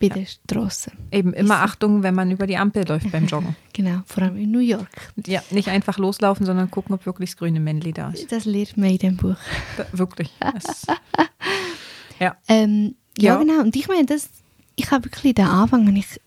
Bei 0.00 0.08
der 0.08 0.26
Straße. 0.26 0.92
Eben 1.10 1.32
immer 1.32 1.56
Achtung, 1.62 2.02
wenn 2.04 2.14
man 2.14 2.30
über 2.30 2.46
die 2.46 2.56
Ampel 2.56 2.86
läuft 2.86 3.10
beim 3.10 3.26
Joggen. 3.26 3.56
Genau, 3.72 4.00
vor 4.06 4.24
allem 4.24 4.36
in 4.36 4.50
New 4.50 4.58
York. 4.58 5.12
Ja, 5.24 5.40
nicht 5.52 5.68
einfach 5.68 5.98
loslaufen, 5.98 6.44
sondern 6.44 6.68
gucken, 6.68 6.94
ob 6.96 7.06
wirklich 7.06 7.30
das 7.30 7.36
grüne 7.36 7.60
Männli 7.60 7.92
da 7.92 8.10
ist. 8.10 8.30
Das 8.32 8.44
lernt 8.44 8.76
man 8.76 8.90
in 8.90 8.98
dem 8.98 9.16
Buch. 9.16 9.36
Da, 9.76 9.86
wirklich. 9.92 10.30
Das, 10.40 10.84
ja. 12.18 12.36
Ähm, 12.48 12.96
ja, 13.16 13.34
Ja. 13.34 13.38
genau. 13.38 13.60
Und 13.60 13.76
ich 13.76 13.86
meine, 13.86 14.06
das, 14.06 14.30
ich 14.74 14.90
habe 14.90 15.04
wirklich 15.04 15.34
den 15.34 15.46
Anfang 15.46 15.94
ich 15.94 16.20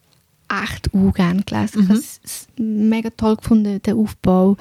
echt 0.49 0.93
auch 0.93 1.13
gerne 1.13 1.43
gelesen. 1.43 1.83
Ich 1.83 1.89
habe 1.89 1.99
es 1.99 2.47
mega 2.57 3.09
toll 3.09 3.35
gefunden, 3.35 3.81
den 3.81 3.97
Aufbau. 3.97 4.55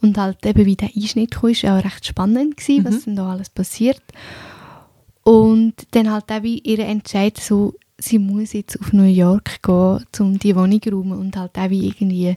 Und 0.00 0.16
halt 0.18 0.44
eben, 0.46 0.64
wie 0.64 0.76
der 0.76 0.90
Einschnitt 0.96 1.32
kam, 1.32 1.50
ist 1.50 1.64
auch 1.66 1.84
recht 1.84 2.06
spannend 2.06 2.56
gewesen, 2.56 2.84
was 2.86 3.04
denn 3.04 3.16
da 3.16 3.30
alles 3.32 3.50
passiert. 3.50 4.02
Und 5.22 5.74
dann 5.92 6.10
halt 6.10 6.30
auch 6.30 6.42
wie 6.42 6.58
ihr 6.58 6.80
Entscheid 6.80 7.38
so, 7.38 7.74
sie 7.98 8.18
muss 8.18 8.52
jetzt 8.52 8.80
auf 8.80 8.92
New 8.92 9.04
York 9.04 9.62
gehen, 9.62 10.04
um 10.18 10.38
die 10.38 10.56
Wohnung 10.56 10.82
zu 10.82 10.90
räumen 10.90 11.18
und 11.18 11.36
halt 11.36 11.56
auch 11.56 11.70
wie 11.70 11.86
irgendwie 11.86 12.36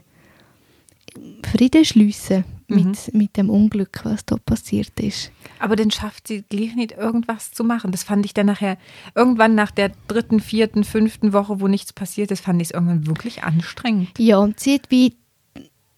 Frieden 1.44 1.84
schliessen 1.84 2.44
mit, 2.68 3.14
mit 3.14 3.36
dem 3.36 3.48
Unglück, 3.50 4.00
was 4.04 4.24
da 4.26 4.36
passiert 4.36 5.00
ist. 5.00 5.32
Aber 5.58 5.74
dann 5.74 5.90
schafft 5.90 6.28
sie 6.28 6.42
gleich 6.42 6.76
nicht 6.76 6.92
irgendwas 6.92 7.50
zu 7.50 7.64
machen. 7.64 7.92
Das 7.92 8.02
fand 8.02 8.24
ich 8.26 8.34
dann 8.34 8.46
nachher, 8.46 8.76
irgendwann 9.14 9.54
nach 9.54 9.70
der 9.70 9.92
dritten, 10.06 10.38
vierten, 10.38 10.84
fünften 10.84 11.32
Woche, 11.32 11.60
wo 11.60 11.66
nichts 11.68 11.92
passiert 11.92 12.30
ist, 12.30 12.44
fand 12.44 12.60
ich 12.60 12.68
es 12.68 12.74
irgendwann 12.74 13.06
wirklich 13.06 13.42
anstrengend. 13.42 14.10
Ja, 14.18 14.38
und 14.38 14.60
sie 14.60 14.74
hat 14.74 14.90
wie 14.90 15.14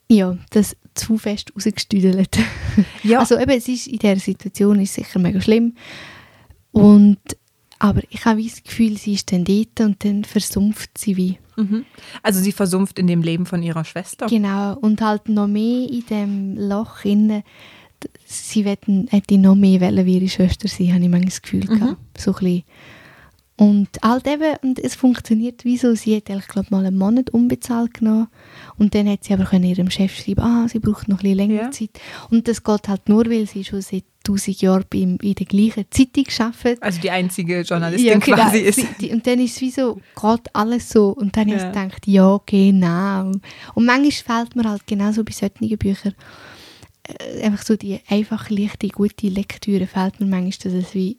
ja, 0.09 0.37
das 0.51 0.77
zu 0.95 1.19
fest 1.19 1.53
rausgestüdelt. 1.55 2.39
Ja. 3.03 3.21
Also 3.21 3.39
eben, 3.39 3.51
es 3.51 3.69
ist 3.69 3.87
in 3.87 3.99
dieser 3.99 4.17
Situation 4.17 4.81
ist 4.81 4.95
sicher 4.95 5.19
mega 5.19 5.41
schlimm. 5.41 5.75
Und, 6.73 7.19
aber 7.81 8.03
ich 8.11 8.25
habe 8.25 8.43
das 8.43 8.63
Gefühl, 8.63 8.97
sie 8.97 9.15
ist 9.15 9.33
dann 9.33 9.45
dort 9.45 9.81
und 9.81 10.05
dann 10.05 10.23
versumpft 10.25 10.97
sie 10.97 11.17
wie. 11.17 11.39
Mhm. 11.57 11.85
Also 12.23 12.39
sie 12.41 12.53
versumpft 12.53 12.99
in 13.01 13.09
dem 13.09 13.23
Leben 13.23 13.45
von 13.47 13.63
ihrer 13.63 13.85
Schwester. 13.85 14.27
Genau, 14.27 14.77
und 14.79 15.01
halt 15.01 15.29
noch 15.29 15.49
mehr 15.49 15.89
in 15.91 16.05
dem 16.09 16.57
Loch 16.57 17.05
innen. 17.05 17.43
d- 18.03 18.09
Sie 18.25 18.65
hätte 18.65 19.39
noch 19.39 19.57
mehr 19.57 19.81
wollen 19.81 20.07
wie 20.07 20.19
ihre 20.19 20.29
Schwester 20.29 20.69
sein, 20.69 20.95
habe 20.95 21.03
ich 21.03 21.09
manchmal 21.11 21.25
das 21.31 21.43
Gefühl 21.43 21.67
gehabt. 21.67 21.97
So 22.17 22.31
ein 22.31 22.39
bisschen. 22.39 22.63
Und 23.61 23.89
halt 24.03 24.27
eben, 24.27 24.57
und 24.63 24.79
es 24.79 24.95
funktioniert 24.95 25.67
wie 25.67 25.77
so, 25.77 25.95
sie 25.95 26.17
hat, 26.17 26.31
ich 26.31 26.49
glaube 26.49 26.69
mal 26.71 26.87
einen 26.87 26.97
Monat 26.97 27.29
unbezahlt 27.29 27.93
genommen 27.93 28.29
und 28.79 28.95
dann 28.95 29.07
hat 29.07 29.23
sie 29.25 29.35
aber 29.35 29.45
können 29.45 29.65
ihrem 29.65 29.91
Chef 29.91 30.17
schreiben, 30.17 30.41
ah, 30.41 30.67
sie 30.67 30.79
braucht 30.79 31.09
noch 31.09 31.19
ein 31.19 31.23
bisschen 31.25 31.37
länger 31.37 31.63
Ja. 31.65 31.71
Zeit. 31.71 31.91
Und 32.31 32.49
das 32.49 32.65
geht 32.65 32.89
halt 32.89 33.07
nur, 33.11 33.27
weil 33.27 33.47
sie 33.47 33.63
schon 33.65 33.83
seit 33.83 34.05
tausend 34.25 34.63
Jahren 34.63 34.85
beim, 34.89 35.19
in 35.21 35.35
der 35.35 35.45
gleichen 35.45 35.85
Zeitung 35.91 36.25
arbeitet. 36.39 36.83
Also 36.83 37.01
die 37.03 37.11
einzige 37.11 37.61
Journalistin 37.61 38.21
quasi 38.21 38.59
ist. 38.61 38.77
Sie- 38.77 38.87
die- 38.99 39.13
Und 39.13 39.27
dann 39.27 39.39
ist 39.41 39.57
es 39.57 39.61
wie 39.61 39.71
so, 39.71 39.97
geht 40.19 40.55
alles 40.55 40.89
so. 40.89 41.09
Und 41.09 41.37
dann 41.37 41.51
habe 41.51 41.59
Ja. 41.61 41.69
ich 41.69 41.75
gedacht, 41.75 42.07
ja, 42.07 42.41
genau. 42.47 43.33
Und 43.75 43.85
manchmal 43.85 44.11
fehlt 44.45 44.57
mir 44.57 44.71
halt 44.71 44.87
genauso 44.87 45.23
bei 45.23 45.33
solchen 45.33 45.77
Büchern 45.77 46.15
äh, 47.09 47.43
einfach 47.43 47.63
so 47.63 47.77
die 47.77 47.99
einfache, 48.09 48.55
leichte, 48.55 48.89
gute 48.89 49.29
Lektüre 49.29 49.87
fehlt 49.87 50.19
mir 50.21 50.27
manchmal, 50.27 50.73
dass 50.73 50.85
es 50.85 50.95
wie 50.95 51.19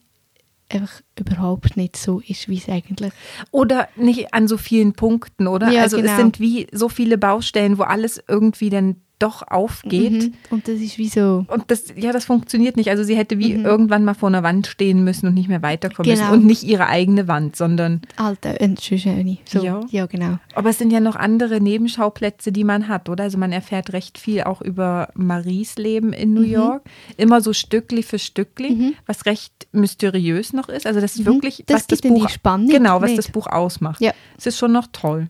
einfach 0.73 1.01
überhaupt 1.19 1.77
nicht 1.77 1.97
so 1.97 2.21
ist, 2.25 2.49
wie 2.49 2.57
es 2.57 2.69
eigentlich 2.69 3.11
Oder 3.51 3.87
nicht 3.95 4.33
an 4.33 4.47
so 4.47 4.57
vielen 4.57 4.93
Punkten, 4.93 5.47
oder? 5.47 5.71
Ja, 5.71 5.81
also 5.81 5.97
es 5.97 6.03
genau. 6.03 6.17
sind 6.17 6.39
wie 6.39 6.67
so 6.71 6.89
viele 6.89 7.17
Baustellen, 7.17 7.77
wo 7.77 7.83
alles 7.83 8.23
irgendwie 8.27 8.69
dann 8.69 8.97
doch 9.21 9.43
aufgeht. 9.47 10.11
Mhm. 10.11 10.33
Und 10.49 10.67
das 10.67 10.79
ist 10.79 10.97
wie 10.97 11.07
so, 11.07 11.45
Und 11.47 11.65
das, 11.67 11.85
ja, 11.95 12.11
das 12.11 12.25
funktioniert 12.25 12.77
nicht. 12.77 12.89
Also 12.89 13.03
sie 13.03 13.15
hätte 13.15 13.37
wie 13.37 13.51
irgendwann 13.53 14.03
mal 14.03 14.13
vor 14.13 14.29
einer 14.29 14.43
Wand 14.43 14.67
stehen 14.67 15.03
müssen 15.03 15.27
und 15.27 15.33
nicht 15.33 15.49
mehr 15.49 15.61
weiterkommen 15.61 16.11
Genau. 16.11 16.25
müssen. 16.29 16.33
Und 16.41 16.45
nicht 16.45 16.63
ihre 16.63 16.87
eigene 16.87 17.27
Wand, 17.27 17.55
sondern, 17.55 18.01
Alter, 18.17 18.59
äh, 18.61 18.75
schön, 18.81 18.99
schön. 18.99 19.37
So, 19.45 19.63
Ja. 19.63 19.81
ja. 19.89 20.05
genau. 20.05 20.37
aber 20.55 20.69
es 20.71 20.77
sind 20.77 20.91
ja 20.91 20.99
noch 20.99 21.15
andere 21.15 21.61
Nebenschauplätze, 21.61 22.51
die 22.51 22.63
man 22.63 22.87
hat, 22.87 23.09
oder? 23.09 23.23
Also 23.25 23.37
man 23.37 23.51
erfährt 23.51 23.93
recht 23.93 24.17
viel 24.17 24.41
auch 24.43 24.61
über 24.61 25.09
Maries 25.15 25.75
Leben 25.77 26.13
in 26.13 26.33
New 26.33 26.41
York. 26.41 26.83
Immer 27.17 27.41
so 27.41 27.53
Stückli 27.53 28.03
für 28.03 28.19
Stückli, 28.19 28.95
was 29.05 29.25
recht 29.25 29.67
mysteriös 29.71 30.53
noch 30.53 30.69
ist. 30.69 30.85
Also 30.87 30.99
das 31.01 31.15
ist 31.15 31.25
wirklich, 31.25 31.63
Das 31.67 31.81
was 31.81 31.87
das 31.87 32.01
Buch, 32.01 32.27
genau, 32.67 33.01
was 33.01 33.11
mit. 33.11 33.17
das 33.19 33.29
Buch 33.29 33.47
ausmacht. 33.47 34.01
Ja. 34.01 34.11
Es 34.37 34.45
ist 34.47 34.57
schon 34.57 34.71
noch 34.71 34.87
toll. 34.91 35.27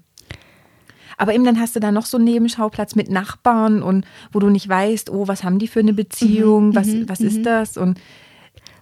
Aber 1.22 1.36
eben 1.36 1.44
dann 1.44 1.60
hast 1.60 1.76
du 1.76 1.80
da 1.80 1.92
noch 1.92 2.08
so 2.08 2.18
einen 2.18 2.26
Nebenschauplatz 2.26 2.96
mit 2.96 3.12
Nachbarn 3.12 3.84
und 3.84 4.06
wo 4.32 4.40
du 4.40 4.50
nicht 4.50 4.68
weißt, 4.68 5.12
oh, 5.12 5.28
was 5.28 5.44
haben 5.44 5.60
die 5.60 5.68
für 5.68 5.82
eine 5.82 5.94
Beziehung, 5.94 6.74
was, 6.74 6.88
was 7.08 7.20
ist 7.20 7.46
das? 7.46 7.78
Und 7.78 8.00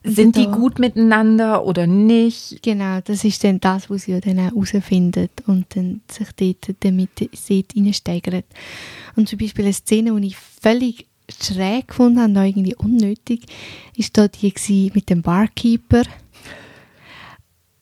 Sind 0.05 0.37
die 0.37 0.47
gut 0.47 0.79
miteinander 0.79 1.65
oder 1.65 1.85
nicht? 1.85 2.63
Genau, 2.63 2.99
das 3.03 3.25
ist 3.25 3.43
dann 3.43 3.59
das, 3.59 3.89
was 3.89 4.03
sie 4.03 4.13
ja 4.13 4.21
dann 4.21 4.39
auch 4.39 4.51
herausfindet 4.51 5.31
und 5.47 5.65
dann 5.75 5.99
sich 6.09 6.29
dort 6.31 6.77
damit 6.79 7.09
sieht, 7.33 7.75
reinsteigert. 7.75 8.45
Und 9.17 9.27
zum 9.27 9.37
Beispiel 9.37 9.65
eine 9.65 9.73
Szene, 9.73 10.17
die 10.21 10.27
ich 10.27 10.37
völlig 10.37 11.07
schräg 11.41 11.89
gefunden 11.89 12.37
habe, 12.37 12.47
irgendwie 12.47 12.75
unnötig, 12.75 13.41
ist 13.97 14.17
da 14.17 14.29
die 14.29 14.91
mit 14.95 15.09
dem 15.09 15.21
Barkeeper. 15.21 16.03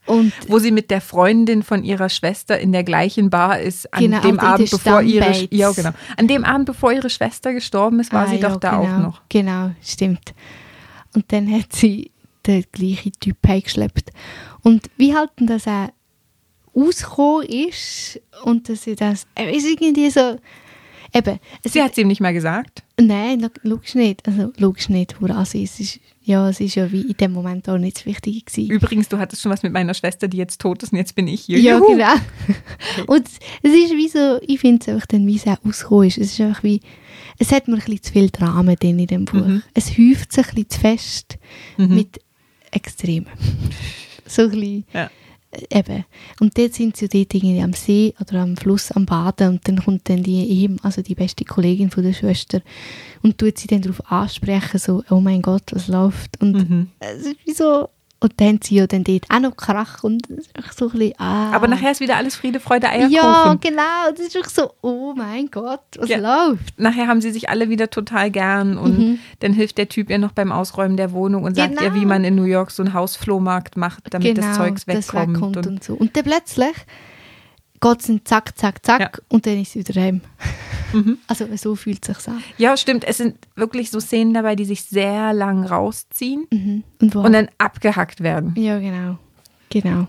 Und 0.08 0.34
Wo 0.48 0.58
sie 0.60 0.72
mit 0.72 0.90
der 0.90 1.02
Freundin 1.02 1.64
von 1.64 1.84
ihrer 1.84 2.10
Schwester 2.10 2.58
in 2.58 2.72
der 2.72 2.84
gleichen 2.84 3.30
Bar 3.30 3.60
ist, 3.60 3.94
an 3.94 4.04
Genau, 4.04 4.22
dem 4.22 4.40
Abend, 4.40 4.72
bevor 4.72 5.02
ihre, 5.02 5.48
ja, 5.52 5.72
genau. 5.72 5.92
an 6.16 6.28
dem 6.28 6.46
Abend, 6.46 6.66
bevor 6.66 6.94
ihre 6.94 7.10
Schwester 7.10 7.54
gestorben 7.54 8.00
ist, 8.00 8.14
war 8.14 8.26
Ah, 8.26 8.28
sie 8.30 8.38
ja, 8.38 8.50
doch 8.50 8.56
da 8.58 8.78
genau, 8.78 8.84
auch 8.84 9.00
noch. 9.00 9.22
Genau, 9.30 9.72
stimmt. 9.84 10.34
Und 11.14 11.26
dann 11.32 11.52
hat 11.52 11.74
sie 11.74 12.12
den 12.46 12.64
gleichen 12.72 13.12
Typ 13.20 13.38
heimgeschleppt. 13.46 14.12
Und 14.64 14.90
wie 14.98 15.14
halt 15.14 15.32
denn 15.40 15.48
das 15.48 15.68
auch 15.68 15.90
ausgekommen 16.74 17.48
ist 17.48 18.20
und 18.44 18.70
dass 18.70 18.84
sie 18.84 18.96
das, 18.96 19.28
er 19.36 19.52
ist 19.52 19.66
irgendwie 19.68 20.10
so, 20.10 20.38
eben, 21.14 21.40
es 21.64 21.74
Sie 21.74 21.82
hat 21.82 21.92
es 21.92 21.98
ihm 21.98 22.08
nicht 22.08 22.22
mal 22.22 22.34
gesagt. 22.34 22.84
Nein, 23.00 23.42
lo- 23.42 23.50
logisch 23.64 23.94
nicht. 23.96 24.28
Also 24.28 24.52
logisch 24.58 24.90
nicht, 24.90 25.16
sie 25.46 25.64
ist. 25.64 25.74
es 25.74 25.80
ist. 25.80 26.00
Ja, 26.24 26.50
es 26.50 26.60
ist 26.60 26.76
ja 26.76 26.92
wie 26.92 27.02
in 27.04 27.16
dem 27.16 27.32
Moment 27.32 27.70
auch 27.70 27.78
nicht 27.78 27.98
das 27.98 28.06
Wichtige 28.06 28.42
gewesen. 28.44 28.70
Übrigens, 28.70 29.08
du 29.08 29.18
hattest 29.18 29.42
schon 29.42 29.52
was 29.52 29.64
mit 29.64 29.72
meiner 29.72 29.94
Schwester, 29.94 30.28
die 30.28 30.36
jetzt 30.38 30.60
tot 30.60 30.84
ist 30.84 30.92
und 30.92 30.98
jetzt 30.98 31.16
bin 31.16 31.28
ich 31.28 31.42
hier. 31.42 31.60
Ja, 31.60 31.78
Juhu. 31.78 31.88
genau. 31.96 32.14
Und 33.08 33.26
es 33.62 33.72
ist 33.72 33.92
wie 33.92 34.10
so, 34.10 34.40
ich 34.46 34.60
finde 34.60 34.82
es 34.82 34.90
einfach 34.90 35.06
dann, 35.08 35.26
wie 35.26 35.38
es 35.38 35.48
auch 35.48 35.64
ausgekommen 35.64 36.08
ist. 36.08 36.18
Es 36.18 36.34
ist 36.34 36.42
einfach 36.42 36.64
wie, 36.64 36.82
es 37.40 37.52
hat 37.54 37.68
mir 37.70 37.76
ein 37.76 37.80
bisschen 37.80 38.04
zu 38.04 38.12
viel 38.12 38.30
Drama 38.30 38.76
drin 38.76 39.00
in 39.00 39.08
dem 39.08 39.24
Buch. 39.26 39.46
Mhm. 39.46 39.64
Es 39.74 39.98
häuft 39.98 40.34
sich 40.34 40.48
ein 40.48 40.56
bisschen 40.56 40.70
zu 40.70 40.80
fest 40.80 41.38
Mhm. 41.78 41.96
mit 41.96 42.20
Extremen. 42.72 43.28
so 44.26 44.42
ein 44.42 44.50
bisschen, 44.52 44.86
Ja. 44.94 45.10
Eben. 45.70 46.06
Und 46.40 46.58
dort 46.58 46.74
sind 46.74 46.98
sie 46.98 47.08
dort 47.08 47.34
irgendwie 47.34 47.62
am 47.62 47.74
See 47.74 48.14
oder 48.20 48.42
am 48.42 48.58
Fluss 48.58 48.92
am 48.92 49.06
Baden 49.06 49.50
und 49.50 49.68
dann 49.68 49.84
kommt 49.84 50.10
dann 50.10 50.24
die 50.24 50.48
eben, 50.64 50.78
also 50.84 51.02
die 51.02 51.16
beste 51.16 51.46
Kollegin 51.46 51.90
von 51.90 52.04
der 52.04 52.14
Schwester 52.14 52.62
und 53.24 53.38
tut 53.38 53.58
sie 53.58 53.68
dann 53.68 53.82
darauf 53.82 54.12
ansprechen, 54.12 54.80
so, 54.80 55.04
oh 55.10 55.20
mein 55.20 55.42
Gott, 55.42 55.64
was 55.72 55.88
läuft? 55.88 56.42
Und 56.42 56.54
Mhm. 56.70 56.88
es 57.00 57.26
ist 57.26 57.38
wie 57.46 57.54
so, 57.54 57.90
und 58.20 58.34
dann 58.38 58.48
haben 58.48 58.60
sie 58.64 58.76
ja 58.76 58.88
dann 58.88 59.04
dort 59.04 59.26
auch 59.30 59.40
noch 59.40 59.56
Krach 59.56 60.04
und 60.04 60.26
so 60.28 60.34
ein 60.34 60.92
bisschen, 60.92 61.14
ah. 61.20 61.52
Aber 61.54 61.68
nachher 61.68 61.92
ist 61.92 62.00
wieder 62.00 62.18
alles 62.18 62.36
Friede, 62.36 62.60
Freude, 62.60 62.90
Eierkuchen. 62.90 63.14
Ja, 63.14 63.58
genau. 63.62 64.10
Das 64.12 64.20
ist 64.20 64.34
wirklich 64.34 64.54
so, 64.54 64.72
oh 64.82 65.14
mein 65.16 65.52
Gott, 65.52 65.82
was 65.98 66.10
Ja. 66.10 66.18
läuft? 66.18 66.80
Nachher 66.80 67.08
haben 67.08 67.22
sie 67.22 67.32
sich 67.32 67.50
alle 67.50 67.70
wieder 67.70 67.90
total 67.90 68.32
gern 68.32 68.78
und 68.78 68.98
Mhm. 68.98 69.20
dann 69.42 69.54
hilft 69.54 69.78
der 69.78 69.88
Typ 69.90 70.10
ihr 70.10 70.18
noch 70.18 70.32
beim 70.32 70.52
Ausräumen 70.52 70.98
der 70.98 71.12
Wohnung 71.12 71.44
und 71.44 71.56
sagt 71.56 71.80
ihr, 71.80 71.90
Genau. 71.90 72.02
wie 72.02 72.06
man 72.06 72.24
in 72.24 72.36
New 72.36 72.44
York 72.46 72.72
so 72.72 72.82
einen 72.84 72.94
Hausflohmarkt 72.94 73.78
macht, 73.78 74.04
damit 74.12 74.38
das 74.38 74.56
Zeugs 74.58 74.86
Genau, 74.86 74.98
das 74.98 75.08
wegkommt. 75.14 75.36
wegkommt 75.36 75.58
und, 75.58 75.68
und, 75.68 75.84
so. 75.84 75.94
Und 75.94 76.16
dann 76.18 76.24
plötzlich 76.24 76.74
geht 77.82 78.00
es 78.00 78.12
zack, 78.24 78.58
zack, 78.58 78.86
zack 78.86 79.00
Ja. 79.02 79.12
und 79.30 79.46
dann 79.46 79.62
ist 79.62 79.72
sie 79.74 79.80
wieder 79.88 80.02
heim. 80.02 80.22
Mhm. 80.94 81.18
Also 81.28 81.46
so 81.58 81.76
fühlt 81.76 82.08
es 82.08 82.18
sich 82.24 82.28
an. 82.34 82.42
ja, 82.58 82.78
stimmt. 82.78 83.04
Es 83.04 83.18
sind 83.18 83.36
wirklich 83.56 83.92
so 83.92 84.00
Szenen 84.00 84.34
dabei, 84.34 84.56
die 84.56 84.64
sich 84.66 84.84
sehr 84.84 85.34
lang 85.34 85.66
rausziehen 85.66 86.48
Mhm. 86.52 86.84
Und, 87.02 87.16
und 87.16 87.34
dann 87.34 87.50
abgehackt 87.58 88.22
werden. 88.22 88.54
Ja, 88.58 88.80
genau. 88.80 89.18
Genau. 89.70 90.08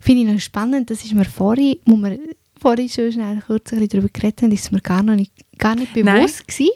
Finde 0.00 0.22
ich 0.22 0.28
noch 0.28 0.40
spannend, 0.40 0.90
das 0.90 1.04
ist 1.04 1.12
mir 1.14 1.24
vorhin, 1.26 1.76
wo 1.86 1.96
wir 1.96 2.18
vorhin 2.62 2.88
schon 2.88 3.12
schnell 3.12 3.42
kurz 3.46 3.72
ein 3.72 3.80
bisschen 3.80 3.88
darüber 4.00 4.08
geredet 4.12 4.42
haben, 4.42 4.52
ist 4.52 4.64
es 4.64 4.70
mir 4.70 4.80
gar, 4.80 5.02
noch 5.02 5.14
nicht, 5.16 5.32
gar 5.58 5.74
nicht 5.74 5.94
Nein. 5.96 6.16
bewusst 6.16 6.46
gewesen. 6.48 6.70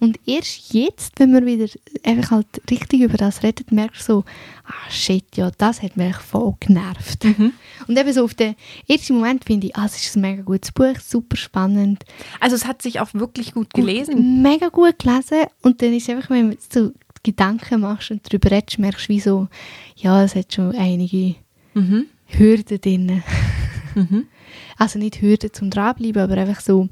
Und 0.00 0.18
erst 0.26 0.74
jetzt, 0.74 1.18
wenn 1.18 1.32
wir 1.32 1.46
wieder 1.46 1.66
einfach 2.04 2.32
halt 2.32 2.46
richtig 2.70 3.00
über 3.00 3.16
das 3.16 3.42
reden, 3.42 3.64
merkst 3.70 4.00
du 4.08 4.12
so, 4.12 4.24
ah 4.66 4.90
shit, 4.90 5.24
ja, 5.36 5.50
das 5.56 5.82
hat 5.82 5.96
mich 5.96 6.16
voll 6.16 6.54
genervt. 6.60 7.24
Mhm. 7.24 7.52
Und 7.86 7.98
eben 7.98 8.12
so 8.12 8.24
auf 8.24 8.34
den 8.34 8.54
ersten 8.88 9.14
Moment 9.14 9.44
finde 9.44 9.68
ich, 9.68 9.76
ah, 9.76 9.86
es 9.86 9.96
ist 9.96 10.16
ein 10.16 10.20
mega 10.22 10.42
gutes 10.42 10.72
Buch, 10.72 10.96
super 11.02 11.36
spannend. 11.36 12.04
Also 12.40 12.56
es 12.56 12.66
hat 12.66 12.82
sich 12.82 13.00
auch 13.00 13.14
wirklich 13.14 13.54
gut 13.54 13.72
gelesen. 13.72 14.42
Mega 14.42 14.68
gut 14.68 14.98
gelesen. 14.98 15.44
Und 15.62 15.80
dann 15.80 15.94
ist 15.94 16.10
einfach, 16.10 16.30
wenn 16.30 16.50
du 16.50 16.56
so 16.72 16.92
Gedanken 17.22 17.80
machst 17.82 18.10
und 18.10 18.22
darüber 18.28 18.50
redest, 18.50 18.78
merkst 18.78 19.08
du 19.08 19.12
wie 19.12 19.20
so, 19.20 19.48
ja, 19.96 20.24
es 20.24 20.34
hat 20.34 20.52
schon 20.52 20.74
einige 20.74 21.36
Mhm. 21.74 22.06
Hürden 22.26 22.80
drin. 22.80 23.22
Mhm. 23.94 24.26
Also 24.78 24.98
nicht 24.98 25.20
Hürden 25.20 25.52
zum 25.52 25.70
Dranbleiben, 25.70 26.22
aber 26.22 26.34
einfach 26.40 26.60
so, 26.60 26.88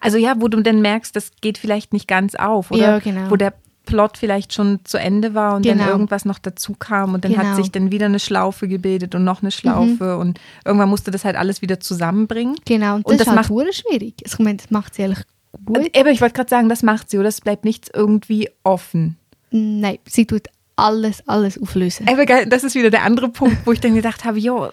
Also 0.00 0.18
ja, 0.18 0.34
wo 0.38 0.48
du 0.48 0.60
dann 0.62 0.80
merkst, 0.82 1.14
das 1.16 1.32
geht 1.40 1.58
vielleicht 1.58 1.92
nicht 1.92 2.06
ganz 2.08 2.34
auf, 2.34 2.70
oder? 2.70 2.80
Ja, 2.80 2.98
genau. 2.98 3.30
Wo 3.30 3.36
der 3.36 3.54
Plot 3.86 4.18
vielleicht 4.18 4.52
schon 4.52 4.80
zu 4.84 4.98
Ende 4.98 5.34
war 5.34 5.56
und 5.56 5.66
dann 5.66 5.78
Genau. 5.78 5.90
irgendwas 5.90 6.24
noch 6.24 6.38
dazu 6.38 6.74
kam 6.78 7.14
und 7.14 7.24
dann 7.24 7.32
Genau. 7.32 7.44
Mhm. 7.44 7.48
hat 7.48 7.56
sich 7.56 7.72
dann 7.72 7.90
wieder 7.90 8.06
eine 8.06 8.20
Schlaufe 8.20 8.68
gebildet 8.68 9.14
und 9.14 9.24
noch 9.24 9.42
eine 9.42 9.50
Schlaufe 9.50 10.16
und 10.18 10.38
irgendwann 10.64 10.88
musste 10.88 11.10
das 11.10 11.24
halt 11.24 11.34
alles 11.36 11.60
wieder 11.62 11.80
zusammenbringen. 11.80 12.56
genau. 12.66 12.96
Und 12.96 13.06
das, 13.06 13.12
Und 13.12 13.20
das 13.20 13.26
ist 13.28 13.36
halt 13.36 13.50
macht- 13.50 13.74
schwierig. 13.74 14.14
Also, 14.24 14.34
ich 14.38 14.44
meine, 14.44 14.58
das 14.58 14.70
macht 14.70 14.94
sie 14.94 15.04
eigentlich 15.04 15.24
gut. 15.64 15.78
Und 15.78 15.96
eben, 15.96 16.08
ich 16.10 16.20
wollte 16.20 16.34
gerade 16.34 16.50
sagen, 16.50 16.68
das 16.68 16.82
macht 16.84 17.10
sie, 17.10 17.18
oder? 17.18 17.28
Es 17.28 17.40
bleibt 17.40 17.64
nichts 17.64 17.90
irgendwie 17.92 18.48
offen. 18.62 19.16
Nein, 19.50 19.98
sie 20.06 20.26
tut 20.26 20.46
alles, 20.76 21.26
alles 21.26 21.60
auflösen. 21.60 22.06
Aber 22.08 22.26
geil, 22.26 22.46
das 22.46 22.62
ist 22.62 22.74
wieder 22.76 22.90
der 22.90 23.02
andere 23.02 23.28
Punkt, 23.28 23.56
wo 23.66 23.72
ich 23.72 23.80
dann 23.80 23.94
gedacht 23.96 24.24
habe, 24.24 24.38
jo, 24.38 24.68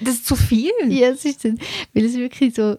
das 0.00 0.14
ist 0.14 0.26
zu 0.26 0.36
viel. 0.36 0.72
Ja, 0.88 1.08
es 1.08 1.24
ist 1.24 1.44
dann, 1.44 1.58
weil 1.92 2.04
es 2.04 2.14
wirklich 2.16 2.54
so, 2.54 2.76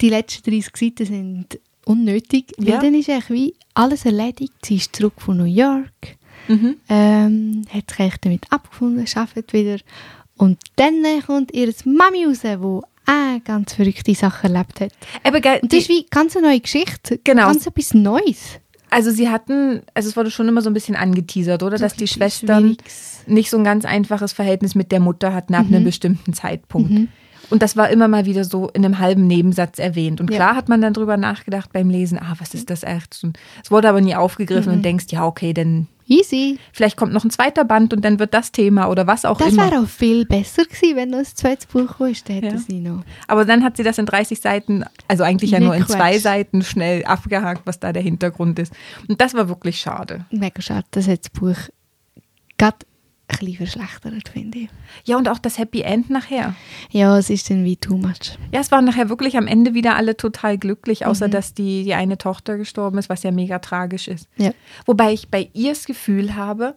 die 0.00 0.08
letzten 0.10 0.50
30 0.50 0.76
Seiten 0.76 1.06
sind 1.06 1.60
unnötig, 1.84 2.52
weil 2.58 2.68
Ja. 2.68 2.80
dann 2.80 2.94
ist 2.94 3.08
eigentlich 3.10 3.30
wie 3.30 3.54
alles 3.74 4.04
erledigt. 4.04 4.52
Sie 4.64 4.76
ist 4.76 4.94
zurück 4.94 5.14
von 5.18 5.36
New 5.38 5.44
York, 5.44 6.16
Mhm. 6.48 6.76
ähm, 6.88 7.62
hat 7.72 7.90
sich 7.90 8.00
eigentlich 8.00 8.20
damit 8.20 8.52
abgefunden, 8.52 9.06
arbeitet 9.14 9.52
wieder 9.52 9.76
und 10.36 10.58
dann 10.76 11.02
kommt 11.26 11.52
ihr 11.52 11.72
Mami 11.84 12.24
raus, 12.24 12.40
wo 12.58 12.82
auch 13.06 13.44
ganz 13.44 13.74
verrückte 13.74 14.14
Sachen 14.14 14.54
erlebt 14.54 14.80
hat. 14.80 14.92
Geil, 15.42 15.60
Und 15.62 15.64
das 15.64 15.68
die, 15.70 15.76
ist 15.78 15.88
wie 15.88 16.06
ganz 16.10 16.36
eine 16.36 16.46
neue 16.48 16.60
Geschichte, 16.60 17.18
Genau. 17.24 17.46
ganz 17.46 17.66
etwas 17.66 17.92
Neues. 17.94 18.58
Also 18.90 19.10
sie 19.10 19.28
hatten, 19.28 19.82
also 19.94 20.08
es 20.08 20.16
wurde 20.16 20.30
schon 20.30 20.48
immer 20.48 20.62
so 20.62 20.70
ein 20.70 20.74
bisschen 20.74 20.96
angeteasert, 20.96 21.62
oder? 21.62 21.78
Dass 21.78 21.94
die 21.94 22.06
Schwestern 22.08 22.76
nicht 23.26 23.50
so 23.50 23.56
ein 23.58 23.64
ganz 23.64 23.84
einfaches 23.84 24.32
Verhältnis 24.32 24.74
mit 24.74 24.90
der 24.92 25.00
Mutter 25.00 25.32
hatten 25.34 25.54
ab 25.54 25.66
Mhm. 25.68 25.74
einem 25.74 25.84
bestimmten 25.84 26.32
Zeitpunkt. 26.32 27.08
Und 27.50 27.62
das 27.62 27.76
war 27.76 27.88
immer 27.90 28.06
mal 28.08 28.26
wieder 28.26 28.44
so 28.44 28.68
in 28.68 28.84
einem 28.84 28.98
halben 28.98 29.26
Nebensatz 29.26 29.78
erwähnt. 29.78 30.20
Und 30.20 30.30
Ja. 30.30 30.36
klar 30.36 30.56
hat 30.56 30.68
man 30.68 30.80
dann 30.80 30.92
drüber 30.92 31.16
nachgedacht 31.16 31.72
beim 31.72 31.90
Lesen, 31.90 32.18
ah, 32.18 32.34
was 32.38 32.54
ist 32.54 32.70
das 32.70 32.82
echt? 32.84 33.20
Und 33.24 33.38
es 33.64 33.70
wurde 33.70 33.88
aber 33.88 34.00
nie 34.00 34.14
aufgegriffen 34.14 34.70
Mhm. 34.70 34.76
und 34.78 34.84
denkst, 34.84 35.06
ja, 35.10 35.24
okay, 35.26 35.52
dann 35.52 35.88
Easy. 36.10 36.58
vielleicht 36.72 36.96
kommt 36.96 37.12
noch 37.12 37.24
ein 37.24 37.30
zweiter 37.30 37.64
Band 37.64 37.94
und 37.94 38.04
dann 38.04 38.18
wird 38.18 38.34
das 38.34 38.50
Thema 38.52 38.88
oder 38.88 39.06
was 39.06 39.24
auch 39.24 39.38
Das 39.38 39.52
immer. 39.52 39.70
wäre 39.70 39.80
auch 39.82 39.86
viel 39.88 40.24
besser 40.26 40.64
gewesen, 40.64 40.96
wenn 40.96 41.14
ein 41.14 41.24
zweites 41.24 41.66
Buch 41.66 41.98
hätte 42.00 42.32
Ja. 42.46 42.58
sie 42.58 42.80
noch. 42.80 43.04
Aber 43.28 43.44
dann 43.44 43.62
hat 43.62 43.76
sie 43.76 43.84
das 43.84 43.96
in 43.98 44.06
30 44.06 44.40
Seiten, 44.40 44.84
also 45.06 45.22
eigentlich 45.22 45.52
ja 45.52 45.60
nur 45.60 45.74
in 45.74 45.84
Quatsch. 45.84 45.96
zwei 45.96 46.18
Seiten 46.18 46.62
schnell 46.62 47.04
abgehakt, 47.04 47.62
was 47.64 47.78
da 47.78 47.92
der 47.92 48.02
Hintergrund 48.02 48.58
ist. 48.58 48.72
Und 49.08 49.20
das 49.20 49.34
war 49.34 49.48
wirklich 49.48 49.80
schade. 49.80 50.24
Mega 50.30 50.60
schade, 50.60 50.84
das 50.90 51.06
hat 51.06 51.20
das 51.20 51.30
Buch 51.30 51.56
gerade 52.58 52.78
ein 53.32 53.38
bisschen 53.38 53.56
verschlechtert, 53.56 54.28
finde 54.28 54.58
ich. 54.58 54.68
Ja, 55.04 55.16
und 55.16 55.28
auch 55.28 55.38
das 55.38 55.58
Happy 55.58 55.82
End 55.82 56.10
nachher. 56.10 56.54
Ja, 56.90 57.16
es 57.18 57.30
ist 57.30 57.48
dann 57.50 57.64
wie 57.64 57.76
too 57.76 57.96
much. 57.96 58.38
Ja, 58.52 58.60
es 58.60 58.70
waren 58.70 58.84
nachher 58.84 59.08
wirklich 59.08 59.36
am 59.36 59.46
Ende 59.46 59.74
wieder 59.74 59.96
alle 59.96 60.16
total 60.16 60.58
glücklich, 60.58 61.06
außer 61.06 61.28
Mhm. 61.28 61.30
dass 61.32 61.54
die, 61.54 61.84
die 61.84 61.94
eine 61.94 62.18
Tochter 62.18 62.56
gestorben 62.56 62.98
ist, 62.98 63.08
was 63.08 63.22
ja 63.22 63.30
mega 63.30 63.58
tragisch 63.58 64.08
ist. 64.08 64.28
Ja. 64.36 64.52
Wobei 64.86 65.12
ich 65.12 65.28
bei 65.28 65.48
ihr 65.52 65.70
das 65.70 65.84
Gefühl 65.86 66.34
habe, 66.36 66.74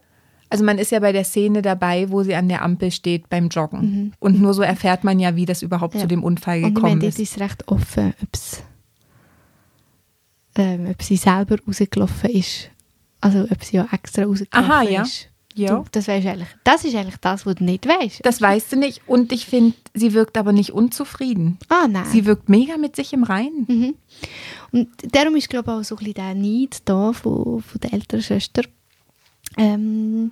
also 0.49 0.63
man 0.63 0.77
ist 0.77 0.91
ja 0.91 0.99
bei 0.99 1.11
der 1.11 1.23
Szene 1.23 1.61
dabei, 1.63 2.09
wo 2.11 2.21
sie 2.23 2.35
an 2.35 2.47
der 2.47 2.61
Ampel 2.61 2.91
steht 2.91 3.27
beim 3.29 3.47
Joggen. 3.49 4.13
Und 4.19 4.39
nur 4.39 4.53
so 4.53 4.61
erfährt 4.61 5.03
man 5.03 5.19
ja, 5.19 5.35
wie 5.35 5.45
das 5.45 5.63
überhaupt 5.63 5.95
Mhm. 5.95 5.99
Ja. 5.99 6.03
zu 6.03 6.07
dem 6.09 6.23
Unfall 6.23 6.57
Und 6.63 6.67
ich 6.69 6.75
gekommen 6.75 6.97
meine, 6.99 7.07
ist. 7.09 7.19
ist 7.19 7.39
recht 7.39 7.67
offen, 7.67 8.13
ob 8.21 8.29
es 8.33 8.63
ähm, 10.55 10.87
ob 10.89 11.01
sie 11.01 11.17
selber 11.17 11.55
rausgelaufen 11.67 12.29
ist. 12.29 12.69
Also 13.21 13.47
ob 13.49 13.63
sie 13.63 13.77
ja 13.77 13.87
extra 13.91 14.23
rausgelaufen 14.25 14.71
Aha, 14.71 14.83
ja. 14.83 15.01
ist. 15.01 15.29
Ja. 15.55 15.75
Du, 15.75 15.85
das, 15.91 16.07
weisst 16.07 16.25
eigentlich, 16.27 16.47
das 16.63 16.83
ist 16.85 16.95
eigentlich 16.95 17.17
das, 17.17 17.45
was 17.45 17.55
du 17.55 17.63
nicht 17.63 17.87
weißt. 17.87 18.21
Das 18.23 18.41
weißt 18.41 18.71
du 18.71 18.75
nicht. 18.77 19.01
Und 19.07 19.31
ich 19.31 19.45
finde, 19.45 19.75
sie 19.93 20.13
wirkt 20.13 20.37
aber 20.37 20.51
nicht 20.51 20.71
unzufrieden. 20.71 21.57
ah, 21.69 21.87
nein. 21.87 22.05
Sie 22.11 22.25
wirkt 22.25 22.49
mega 22.49 22.77
mit 22.77 22.95
sich 22.95 23.13
im 23.13 23.23
Reinen. 23.23 23.65
Mhm. 23.67 23.95
Und 24.71 24.89
darum 25.15 25.35
ist, 25.35 25.49
glaube 25.49 25.71
ich, 25.71 25.77
auch 25.77 25.83
so 25.83 25.95
ein 25.95 25.99
bisschen 25.99 26.13
der 26.15 26.33
Neid 26.35 26.77
da 26.85 27.13
von, 27.13 27.61
von 27.61 27.81
der 27.81 27.93
älteren 27.93 28.23
Schwester, 28.23 28.63
ähm, 29.57 30.31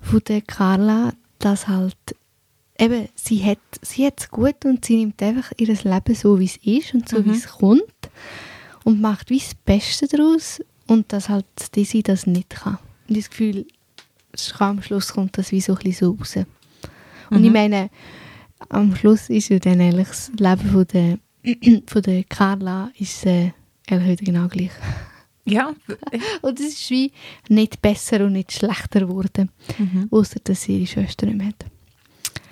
von 0.00 0.20
der 0.26 0.40
Carla, 0.42 1.12
dass 1.38 1.68
halt 1.68 1.96
eben, 2.78 3.08
sie 3.14 3.44
hat 3.44 3.58
sie 3.82 4.10
es 4.16 4.30
gut 4.30 4.64
und 4.64 4.84
sie 4.84 4.96
nimmt 4.96 5.22
einfach 5.22 5.52
ihr 5.58 5.68
Leben 5.68 6.14
so, 6.14 6.38
wie 6.38 6.46
es 6.46 6.56
ist 6.56 6.94
und 6.94 7.08
so, 7.08 7.18
Mhm. 7.20 7.24
wie 7.26 7.36
es 7.36 7.46
kommt 7.48 8.10
und 8.84 9.00
macht 9.00 9.30
wie 9.30 9.38
das 9.38 9.54
Beste 9.54 10.08
daraus 10.08 10.60
und 10.86 11.12
dass 11.12 11.28
halt 11.28 11.46
die 11.74 11.84
sie 11.84 12.02
das 12.02 12.26
nicht 12.26 12.50
kann. 12.50 12.78
Und 13.08 13.16
das 13.16 13.30
Gefühl, 13.30 13.66
am 14.58 14.82
Schluss 14.82 15.12
kommt 15.12 15.36
das 15.38 15.50
wie 15.52 15.60
so 15.60 15.74
ein 15.74 15.78
bisschen 15.82 16.08
so 16.08 16.12
raus. 16.18 16.36
Und 17.30 17.38
Mhm. 17.40 17.44
ich 17.46 17.52
meine, 17.52 17.90
am 18.68 18.94
Schluss 18.96 19.28
ist 19.30 19.48
ja 19.48 19.58
dann 19.58 19.80
eigentlich 19.80 20.08
das 20.08 20.30
Leben 20.38 20.70
von 20.70 20.86
der, 20.92 21.18
von 21.86 22.02
der 22.02 22.24
Carla 22.24 22.90
ist 22.98 23.24
äh, 23.26 23.52
wieder 23.88 24.16
genau 24.16 24.48
gleich. 24.48 24.70
Ja, 25.46 25.74
Und 26.42 26.60
es 26.60 26.66
ist 26.74 26.90
wie 26.90 27.12
nicht 27.48 27.80
besser 27.82 28.24
und 28.26 28.32
nicht 28.34 28.52
schlechter 28.52 29.00
geworden, 29.00 29.50
Mhm. 29.78 30.08
außer 30.10 30.38
dass 30.44 30.62
sie 30.62 30.76
ihre 30.78 30.86
Schwester 30.86 31.26
nicht 31.26 31.38
mehr 31.38 31.48
hat. 31.48 31.64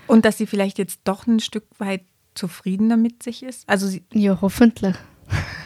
und 0.06 0.24
dass 0.24 0.38
sie 0.38 0.46
vielleicht 0.46 0.78
jetzt 0.78 1.00
doch 1.04 1.26
ein 1.26 1.38
Stück 1.40 1.64
weit 1.78 2.02
zufriedener 2.34 2.96
mit 2.96 3.22
sich 3.22 3.42
ist. 3.42 3.68
Also 3.68 3.86
sie, 3.88 4.02
Ja, 4.14 4.38
hoffentlich. 4.40 4.96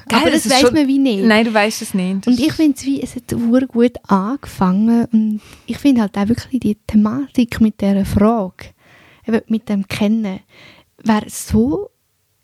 Geil, 0.08 0.20
Aber 0.20 0.30
das 0.30 0.46
ist 0.46 0.52
weiß 0.52 0.72
man 0.72 0.88
wie 0.88 0.98
nicht. 0.98 1.24
Nein, 1.24 1.44
du 1.44 1.54
weißt 1.54 1.82
es 1.82 1.94
nicht. 1.94 2.26
Und 2.26 2.38
ich 2.38 2.52
finde 2.52 2.76
es 2.76 2.84
wie, 2.84 3.02
es 3.02 3.14
hat 3.16 3.68
gut 3.68 3.92
angefangen 4.08 5.06
und 5.12 5.40
ich 5.66 5.78
finde 5.78 6.02
halt 6.02 6.16
auch 6.18 6.28
wirklich 6.28 6.60
die 6.60 6.76
Thematik 6.86 7.60
mit 7.60 7.80
dieser 7.80 8.04
Frage, 8.04 8.66
eben 9.26 9.40
mit 9.46 9.68
dem 9.68 9.86
Kennen, 9.88 10.40
wäre 11.02 11.24
so 11.28 11.90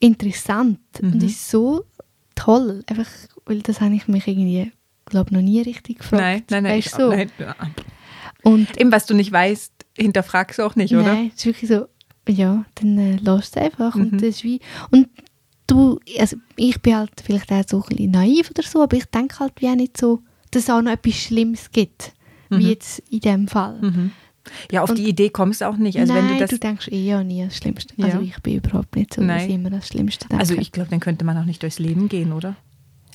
interessant 0.01 0.79
Mhm. 1.01 1.13
und 1.13 1.23
ist 1.23 1.51
so 1.51 1.85
toll, 2.35 2.83
einfach, 2.87 3.07
weil 3.47 3.61
das 3.63 3.81
habe 3.81 3.95
ich 3.95 4.07
mich 4.09 4.27
irgendwie, 4.27 4.71
glaube 5.07 5.35
noch 5.35 5.43
nie 5.43 5.61
richtig 5.61 5.99
gefragt. 5.99 6.23
nein, 6.23 6.43
nein, 6.51 6.63
nein. 6.63 6.79
Weißt 6.79 6.95
so? 6.95 7.11
nein. 7.11 7.31
Und 8.43 8.81
Eben, 8.81 8.93
was 8.93 9.07
du 9.07 9.15
nicht 9.15 9.33
weißt, 9.33 9.73
hinterfragst 9.97 10.59
du 10.59 10.63
auch 10.63 10.77
nicht, 10.77 10.95
oder? 10.95 11.03
Nein, 11.03 11.33
es 11.35 11.41
ist 11.41 11.47
wirklich 11.47 11.69
so, 11.71 11.87
ja, 12.29 12.65
dann 12.77 12.99
äh, 12.99 13.17
lass 13.21 13.49
es 13.49 13.57
einfach. 13.57 13.95
Mhm. 13.95 14.03
Und, 14.03 14.13
das 14.23 14.23
ist 14.29 14.45
wie, 14.45 14.61
und 14.91 15.09
du, 15.69 16.01
also 16.19 16.37
ich 16.57 16.81
bin 16.83 16.97
halt 16.97 17.13
vielleicht 17.25 17.53
auch 17.53 17.63
so 17.69 17.83
ein 17.83 17.89
bisschen 17.97 18.11
naiv 18.11 18.51
oder 18.51 18.63
so, 18.63 18.83
aber 18.83 18.97
ich 18.97 19.05
denke 19.07 19.39
halt 19.41 19.53
wie 19.59 19.69
auch 19.69 19.75
nicht 19.77 19.97
so, 19.97 20.21
dass 20.51 20.65
es 20.65 20.71
auch 20.71 20.83
noch 20.83 20.93
etwas 20.93 21.15
Schlimmes 21.15 21.71
gibt, 21.71 22.13
wie 22.51 22.69
jetzt 22.71 23.01
in 23.11 23.21
dem 23.21 23.49
Fall. 23.49 23.79
Mhm. 23.81 24.11
Ja, 24.71 24.83
auf 24.83 24.91
Und- 24.91 24.97
die 24.99 25.09
Idee 25.09 25.29
kommst 25.29 25.61
du 25.61 25.69
auch 25.69 25.77
nicht. 25.77 25.99
Also 25.99 26.13
Nein, 26.15 26.31
wenn 26.31 26.39
du 26.39 26.47
das, 26.47 26.59
denkst 26.59 26.89
eh 26.89 27.05
ja 27.05 27.23
nie 27.23 27.45
das 27.45 27.57
Schlimmste. 27.59 27.93
Ja. 27.99 28.07
Also 28.07 28.21
ich 28.21 28.37
bin 28.41 28.57
überhaupt 28.57 28.97
nicht 28.97 29.13
so, 29.13 29.21
dass 29.21 29.27
Nein. 29.29 29.49
ich 29.49 29.55
immer 29.55 29.71
das 29.71 29.89
Schlimmste 29.89 30.27
denke. 30.27 30.41
also 30.41 30.55
ich 30.55 30.73
glaube, 30.73 30.89
dann 30.91 31.01
könnte 31.01 31.25
man 31.27 31.37
auch 31.37 31.45
nicht 31.45 31.63
durchs 31.63 31.79
Leben 31.79 32.09
gehen, 32.09 32.33
oder? 32.33 32.57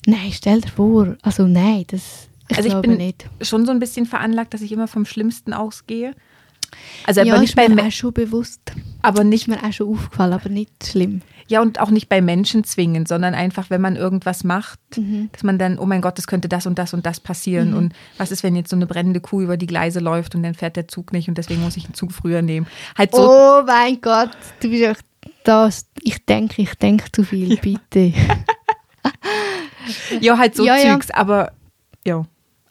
nein, 0.06 0.30
stell 0.32 0.60
dir 0.60 0.68
vor, 0.68 1.16
also 1.22 1.46
nein, 1.46 1.84
das, 1.88 2.28
ich 2.50 2.56
also 2.58 2.68
ich 2.68 2.74
bin 2.82 2.98
nicht. 2.98 3.24
schon 3.40 3.64
so 3.64 3.72
ein 3.72 3.78
bisschen 3.80 4.04
veranlagt, 4.06 4.52
dass 4.54 4.60
ich 4.60 4.70
immer 4.70 4.86
vom 4.86 5.06
Schlimmsten 5.06 5.52
ausgehe. 5.54 6.14
Also 7.06 7.20
ja, 7.22 7.32
aber 7.32 7.40
nicht 7.42 7.56
bei 7.56 7.68
mir 7.68 7.84
auch 7.84 7.90
schon 7.90 8.12
bewusst. 8.12 8.60
aber 9.02 9.24
nicht 9.24 9.48
mir 9.48 9.62
auch 9.62 9.72
schon 9.72 9.94
aufgefallen, 9.94 10.32
aber 10.32 10.48
nicht 10.48 10.86
schlimm. 10.86 11.20
ja 11.48 11.60
und 11.60 11.80
auch 11.80 11.90
nicht 11.90 12.08
bei 12.08 12.20
Menschen 12.22 12.64
zwingen, 12.64 13.04
sondern 13.06 13.34
einfach, 13.34 13.68
wenn 13.70 13.80
man 13.80 13.96
irgendwas 13.96 14.44
macht, 14.44 14.78
Mhm. 14.96 15.28
dass 15.32 15.42
man 15.42 15.58
dann, 15.58 15.78
oh 15.78 15.86
mein 15.86 16.00
Gott, 16.00 16.18
es 16.18 16.26
könnte 16.26 16.48
das 16.48 16.66
und 16.66 16.78
das 16.78 16.94
und 16.94 17.04
das 17.04 17.20
passieren. 17.20 17.74
Und 17.74 17.92
was 18.16 18.30
ist, 18.30 18.42
wenn 18.42 18.56
jetzt 18.56 18.70
so 18.70 18.76
eine 18.76 18.86
brennende 18.86 19.20
Kuh 19.20 19.42
über 19.42 19.56
die 19.56 19.66
Gleise 19.66 20.00
läuft 20.00 20.34
und 20.34 20.42
dann 20.42 20.54
fährt 20.54 20.76
der 20.76 20.88
Zug 20.88 21.12
nicht 21.12 21.28
und 21.28 21.36
deswegen 21.36 21.62
muss 21.62 21.76
ich 21.76 21.84
den 21.86 21.94
Zug 21.94 22.12
früher 22.12 22.42
nehmen. 22.42 22.66
Halt 22.96 23.14
so, 23.14 23.28
Oh 23.30 23.62
mein 23.66 24.00
Gott, 24.00 24.30
du 24.60 24.70
bist 24.70 24.82
echt 24.84 25.04
das. 25.44 25.86
Ich 26.02 26.24
denke, 26.24 26.62
ich 26.62 26.74
denke 26.76 27.10
zu 27.12 27.24
viel, 27.24 27.56
bitte. 27.58 28.12
ja, 30.20 30.38
halt 30.38 30.56
so 30.56 30.64
Ja, 30.64 30.76
ja. 30.76 30.92
Zeugs, 30.94 31.10
aber 31.10 31.52
ja. 32.06 32.24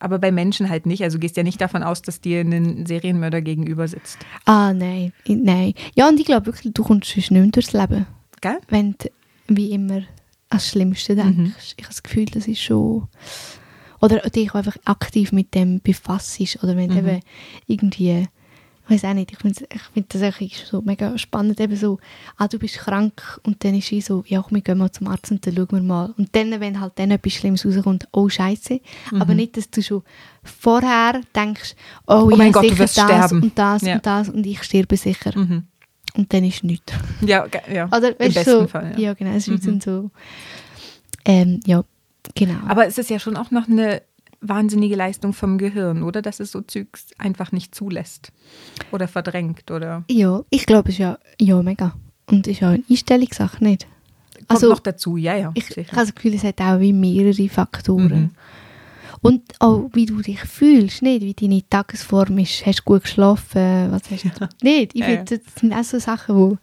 Aber 0.04 0.20
bei 0.20 0.34
Menschen 0.34 0.70
halt 0.70 0.86
nicht. 0.86 1.02
Also 1.02 1.18
du 1.18 1.22
gehst 1.22 1.38
ja 1.38 1.44
nicht 1.44 1.62
davon 1.62 1.82
aus, 1.82 2.02
dass 2.02 2.20
dir 2.20 2.42
ein 2.42 2.86
Serienmörder 2.86 3.42
gegenüber 3.42 3.88
sitzt. 3.88 4.18
ah, 4.44 4.74
nein, 4.74 5.14
nein. 5.26 5.74
Ja, 5.96 6.10
und 6.10 6.20
ich 6.20 6.26
glaube 6.26 6.48
wirklich, 6.48 6.74
du 6.74 6.84
kommst 6.84 7.10
sonst 7.10 7.32
nicht 7.32 7.42
mehr 7.42 7.52
durchs 7.52 7.72
Leben, 7.72 8.06
Gell? 8.42 8.58
wenn 8.68 8.96
du 8.98 9.10
wie 9.48 9.72
immer 9.72 10.02
das 10.50 10.68
Schlimmste 10.68 11.16
denkst. 11.16 11.76
Ich 11.78 11.86
habe 11.86 11.94
das 11.94 12.04
Gefühl, 12.04 12.26
das 12.26 12.48
ist 12.48 12.62
schon... 12.62 13.08
Oder 14.02 14.20
dich 14.30 14.54
einfach 14.54 14.76
aktiv 14.84 15.32
mit 15.32 15.56
dem 15.56 15.80
befasst. 15.80 16.38
Oder 16.62 16.76
wenn 16.76 16.90
du 16.90 16.98
eben 16.98 17.20
irgendwie... 17.68 18.28
Ich 18.94 19.02
weiß 19.04 19.10
auch 19.10 19.14
nicht, 19.16 19.32
ich 19.32 19.38
finde 19.40 19.66
ich 19.74 19.82
find 19.94 20.14
das 20.14 20.22
eigentlich 20.22 20.66
so 20.70 20.82
mega 20.82 21.18
spannend, 21.18 21.60
eben 21.60 21.76
so, 21.76 22.00
ah, 22.38 22.48
du 22.48 22.60
bist 22.60 22.78
krank 22.78 23.40
und 23.44 23.64
dann 23.64 23.74
ist 23.76 23.90
wie 23.92 24.02
so, 24.02 24.24
ja, 24.28 24.42
komm, 24.42 24.56
wir 24.56 24.62
gehen 24.62 24.78
mal 24.78 24.92
zum 24.92 25.08
Arzt 25.08 25.32
und 25.32 25.46
dann 25.46 25.56
schauen 25.56 25.68
wir 25.72 25.82
mal. 25.82 26.14
Und 26.18 26.36
dann, 26.36 26.60
wenn 26.60 26.80
halt 26.80 26.94
dann 26.98 27.12
etwas 27.12 27.34
Schlimmes 27.34 27.66
rauskommt, 27.66 28.08
oh, 28.12 28.30
scheiße. 28.30 28.80
Aber 29.20 29.34
nicht, 29.34 29.58
dass 29.58 29.70
du 29.70 29.82
schon 29.82 30.04
vorher 30.44 31.22
denkst, 31.36 31.76
oh, 32.08 32.30
Oh 32.32 32.36
mein 32.36 32.48
ja, 32.48 32.52
Gott, 32.52 32.64
sicher 32.64 32.76
das 32.78 32.92
sterben. 32.94 33.42
und 33.44 33.58
das 33.58 33.82
Ja. 33.82 33.96
und 33.96 34.06
das 34.06 34.30
und 34.30 34.46
ich 34.46 34.62
sterbe 34.64 34.96
sicher. 34.98 35.38
Mhm. 35.38 35.64
Und 36.16 36.32
dann 36.32 36.44
ist 36.44 36.64
nichts. 36.64 36.94
Ja, 37.22 37.48
ja. 37.74 37.88
Oder, 37.88 38.10
im 38.20 38.32
besten 38.34 38.44
so, 38.52 38.68
Fall. 38.68 38.94
ja. 38.98 39.00
Ja. 39.00 39.14
genau, 39.16 39.32
es 39.32 39.48
ist 39.48 39.66
dann 39.66 39.82
so, 39.82 40.12
ähm, 41.26 41.60
ja, 41.66 41.84
genau. 42.36 42.60
Aber 42.68 42.86
es 42.86 42.98
ist 42.98 43.10
ja 43.10 43.18
schon 43.18 43.38
auch 43.38 43.50
noch 43.50 43.68
eine 43.68 44.02
wahnsinnige 44.44 44.96
Leistung 44.96 45.34
vom 45.34 45.58
Gehirn, 45.58 46.04
oder? 46.04 46.22
Dass 46.22 46.40
es 46.40 46.52
so 46.52 46.62
Zeugs 46.62 47.08
einfach 47.18 47.52
nicht 47.52 47.74
zulässt. 47.74 48.32
Oder 48.92 49.08
verdrängt, 49.08 49.72
oder? 49.72 50.04
ja, 50.10 50.44
ich 50.50 50.66
glaube, 50.66 50.90
es 50.90 50.96
ist 50.96 51.00
ja, 51.00 51.18
ja, 51.40 51.62
mega. 51.64 51.96
Und 52.28 52.48
es 52.48 52.54
ist 52.54 52.60
ja 52.62 52.70
eine 52.70 52.84
Einstellungssache, 52.90 53.64
nicht? 53.64 53.88
Kommt 54.34 54.52
Also, 54.52 54.70
noch 54.70 54.80
dazu, 54.80 55.18
ja, 55.18 55.36
ja. 55.36 55.52
Ich, 55.56 55.76
ich 55.78 55.88
habe 55.92 56.02
das 56.02 56.16
Gefühl, 56.16 56.34
es 56.34 56.44
hat 56.44 56.60
auch 56.62 56.80
wie 56.80 56.94
mehrere 56.94 57.50
Faktoren. 57.50 58.22
Mhm. 58.22 58.32
Und 59.24 59.42
auch, 59.60 59.90
wie 59.94 60.06
du 60.06 60.22
dich 60.22 60.40
fühlst, 60.42 61.02
nicht? 61.02 61.22
Wie 61.24 61.34
deine 61.34 61.68
Tagesform 61.70 62.38
ist. 62.40 62.66
Hast 62.66 62.80
du 62.80 62.84
gut 62.84 63.04
geschlafen? 63.04 63.88
Was 63.90 64.02
hast 64.12 64.26
du 64.26 64.48
nicht? 64.62 64.94
Ich 64.94 65.00
Ja, 65.02 65.08
finde, 65.08 65.40
das 65.40 65.56
sind 65.60 65.74
auch 65.74 65.84
so 65.84 65.98
Sachen, 65.98 66.36
wo 66.36 66.58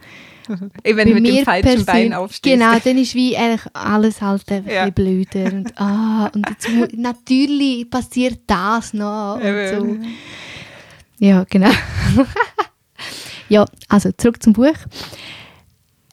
Ey, 0.82 0.96
wenn 0.96 1.08
du 1.08 1.14
mit 1.14 1.26
dem 1.26 1.44
falschen 1.44 1.84
Bein 1.84 2.12
aufstehst. 2.12 2.58
Genau, 2.58 2.78
dann 2.78 2.98
ist 2.98 3.14
wie 3.14 3.36
eigentlich 3.36 3.62
alles 3.72 4.20
halt 4.20 4.44
Ja. 4.50 4.56
ein 4.84 4.92
bisschen 4.92 4.94
blöder. 4.94 5.52
Und, 5.52 5.72
ah, 5.80 6.30
und 6.34 6.48
jetzt, 6.48 6.68
natürlich 6.96 7.88
passiert 7.88 8.40
das 8.46 8.92
noch. 8.92 9.36
Und 9.36 9.42
so. 9.42 9.48
Eben. 9.86 10.06
Ja, 11.18 11.44
genau. 11.48 11.70
ja, 13.48 13.64
also 13.88 14.10
zurück 14.12 14.42
zum 14.42 14.52
Buch. 14.54 14.74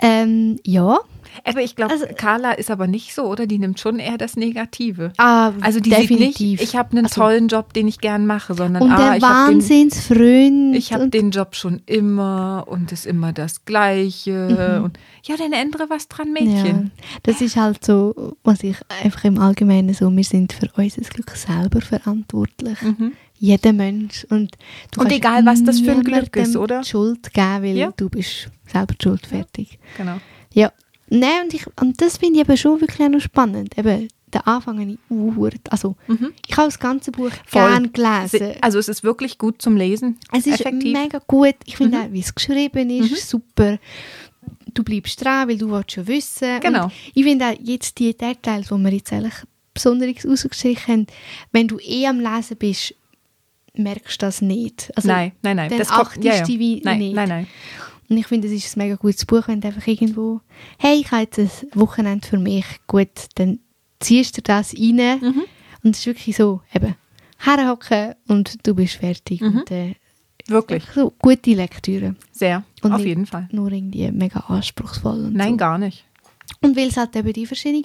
Ähm, 0.02 0.60
ja. 0.64 1.00
Aber 1.44 1.62
ich 1.62 1.76
glaube, 1.76 1.92
Also- 1.94 2.06
Carla 2.16 2.52
ist 2.54 2.72
aber 2.72 2.88
nicht 2.88 3.14
so, 3.14 3.24
oder? 3.26 3.48
Die 3.48 3.60
nimmt 3.60 3.80
schon 3.80 4.00
eher 4.00 4.18
das 4.18 4.36
Negative. 4.36 5.12
Ah, 5.18 5.52
Also 5.62 5.80
die 5.80 5.90
definitiv. 5.90 6.36
sieht 6.38 6.50
nicht, 6.60 6.62
ich 6.64 6.76
habe 6.76 6.92
einen 6.92 7.06
Also- 7.06 7.22
tollen 7.22 7.48
Job, 7.48 7.74
den 7.74 7.88
ich 7.88 8.00
gern 8.00 8.26
mache, 8.28 8.54
sondern 8.54 8.84
Und 8.84 8.92
ah, 8.92 8.98
der 8.98 9.18
ich 9.18 9.24
habe 9.24 9.52
den, 9.52 9.56
Wahnsinnsfreund. 9.62 10.76
ich 10.76 10.94
hab 10.94 11.02
und- 11.02 11.14
den 11.14 11.32
Job 11.32 11.56
schon 11.56 11.82
immer 11.86 12.66
und 12.68 12.92
ist 12.92 13.06
immer 13.06 13.34
das 13.34 13.66
Gleiche. 13.66 14.82
Und 14.84 14.98
ja, 15.24 15.36
dann 15.38 15.54
ändere 15.54 15.90
was 15.90 16.08
dran, 16.08 16.32
Mädchen. 16.34 16.92
Ja, 16.94 17.02
das 17.24 17.42
ist 17.42 17.56
halt 17.56 17.84
so, 17.84 18.36
was 18.44 18.64
ich 18.64 18.78
einfach 19.04 19.24
im 19.26 19.40
Allgemeinen 19.40 19.94
so, 19.94 20.10
wir 20.16 20.24
sind 20.24 20.54
für 20.54 20.70
unser 20.76 21.02
Glück 21.02 21.32
selber 21.32 21.82
verantwortlich. 21.82 22.78
Jeder 23.40 23.72
Mensch. 23.74 24.26
Und, 24.30 24.54
du 24.92 25.00
Mhm. 25.02 25.06
Und 25.06 25.12
egal, 25.12 25.46
was 25.46 25.64
das 25.64 25.80
für 25.80 25.92
ein 25.92 26.02
Glück 26.04 26.36
ist, 26.36 26.56
oder? 26.58 26.84
Schuld 26.84 27.32
geben, 27.34 27.64
weil 27.64 27.78
Ja. 27.78 27.94
du 27.96 28.10
bist 28.10 28.50
selber 28.66 28.94
die 29.00 29.04
schuld, 29.04 29.28
fertig. 29.28 29.78
Genau. 29.96 30.16
Ja. 30.54 30.72
Nein, 31.10 31.44
und, 31.46 31.54
ich, 31.54 31.66
und 31.82 32.02
das 32.02 32.18
finde 32.18 32.36
ich 32.40 32.48
eben 32.48 32.58
schon 32.58 32.82
wirklich 32.82 33.08
noch 33.10 33.20
spannend. 33.22 33.78
Eben, 33.78 34.08
den 34.34 34.42
Anfang 34.42 34.80
habe 34.82 34.92
ich 34.92 34.98
uh, 35.10 35.50
also 35.70 35.96
ich 36.10 36.58
habe 36.58 36.68
das 36.68 36.80
ganze 36.80 37.12
Buch 37.12 37.30
Mhm. 37.30 37.32
Voll. 37.46 37.62
gerne 37.70 37.90
gelesen. 37.90 38.40
Se- 38.40 38.56
Also 38.62 38.78
es 38.80 38.90
ist 38.90 39.04
wirklich 39.04 39.38
gut 39.38 39.62
zum 39.62 39.78
Lesen. 39.78 40.18
Es 40.34 40.46
ist 40.46 40.60
Effektiv. 40.60 40.94
Mhm. 40.94 41.02
mega 41.02 41.22
gut. 41.28 41.56
Ich 41.66 41.78
finde 41.78 42.00
auch, 42.02 42.12
wie 42.12 42.20
es 42.20 42.36
geschrieben 42.36 42.90
ist, 42.90 43.12
ist 43.12 43.30
super. 43.30 43.78
Du 44.74 44.84
bleibst 44.84 45.24
dran, 45.24 45.48
weil 45.48 45.58
du 45.58 45.70
willst 45.72 45.94
schon 45.94 46.08
wissen. 46.08 46.60
Genau. 46.60 46.86
Und 46.86 46.94
ich 47.14 47.24
finde 47.24 47.46
auch 47.48 47.56
jetzt 47.62 47.98
die 48.00 48.16
Details, 48.16 48.68
die 48.68 48.76
wir 48.76 48.92
jetzt 48.92 49.14
eigentlich 49.14 49.34
besonders 49.74 50.26
rausgestrichen 50.26 50.94
haben, 50.94 51.08
wenn 51.54 51.68
du 51.70 51.80
eh 51.80 52.06
am 52.08 52.20
Lesen 52.20 52.58
bist, 52.58 52.94
merkst 53.76 54.22
du 54.22 54.26
das 54.26 54.42
nicht. 54.42 54.92
Also, 54.96 55.08
nein, 55.08 55.32
nein, 55.42 55.56
nein. 55.56 55.70
Dann 55.70 55.80
das 55.80 55.88
kommt- 55.90 56.02
achtest 56.08 56.24
ja, 56.26 56.36
ja. 56.36 56.42
du 56.44 56.48
wie 56.60 56.82
nein, 56.84 57.00
nicht. 57.00 57.16
Nein, 57.16 57.30
nein. 57.30 57.48
Und 58.10 58.18
ich 58.18 58.28
finde, 58.28 58.48
es 58.48 58.54
ist 58.54 58.76
ein 58.76 58.80
mega 58.84 58.96
gutes 58.96 59.26
Buch, 59.26 59.48
wenn 59.48 59.60
du 59.62 59.68
einfach 59.68 59.86
irgendwo, 59.86 60.40
hey, 60.78 61.00
ich 61.02 61.12
habe 61.12 61.24
jetzt 61.24 61.40
ein 61.40 61.50
Wochenende 61.74 62.26
für 62.28 62.38
mich, 62.38 62.66
gut, 62.88 63.10
dann 63.36 63.60
ziehst 64.00 64.38
du 64.38 64.42
das 64.42 64.74
rein 64.76 65.20
Mhm. 65.22 65.44
und 65.84 65.92
es 65.96 66.00
ist 66.00 66.06
wirklich 66.06 66.36
so, 66.38 66.62
eben, 66.74 66.96
herhocken 67.40 68.16
und 68.28 68.66
du 68.66 68.74
bist 68.76 68.96
fertig. 68.96 69.42
Mhm. 69.42 69.58
Und, 69.60 69.72
äh, 69.72 69.96
Wirklich. 70.48 70.84
so 70.96 71.12
gute 71.20 71.52
Lektüre. 71.54 72.16
Sehr. 72.32 72.64
Und 72.82 72.94
Auf 72.94 73.04
jeden 73.06 73.26
Fall. 73.26 73.50
Nur 73.52 73.72
irgendwie 73.72 74.10
mega 74.12 74.40
anspruchsvoll. 74.42 75.26
Und 75.26 75.34
Nein, 75.34 75.52
so. 75.52 75.58
gar 75.58 75.78
nicht. 75.78 76.06
Und 76.62 76.78
weil 76.78 76.88
es 76.88 76.96
halt 76.98 77.14
eben 77.18 77.34
die 77.34 77.46
verschiedenen, 77.46 77.84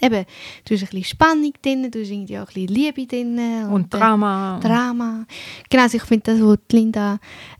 eben, 0.00 0.24
du 0.64 0.74
hast 0.74 0.82
ein 0.82 0.88
bisschen 0.90 1.04
Spannung 1.04 1.52
drin, 1.60 1.90
du 1.90 2.00
hast 2.00 2.10
irgendwie 2.10 2.38
auch 2.38 2.42
ein 2.48 2.54
bisschen 2.54 2.68
Liebe 2.68 3.06
drin. 3.06 3.38
Und 3.70 3.92
äh, 3.92 3.98
Drama. 3.98 4.60
Drama. 4.62 5.26
Genau, 5.68 5.82
also 5.82 5.96
ich 5.96 6.04
finde 6.04 6.32
das, 6.32 6.40
was 6.40 6.58
Linda 6.70 7.18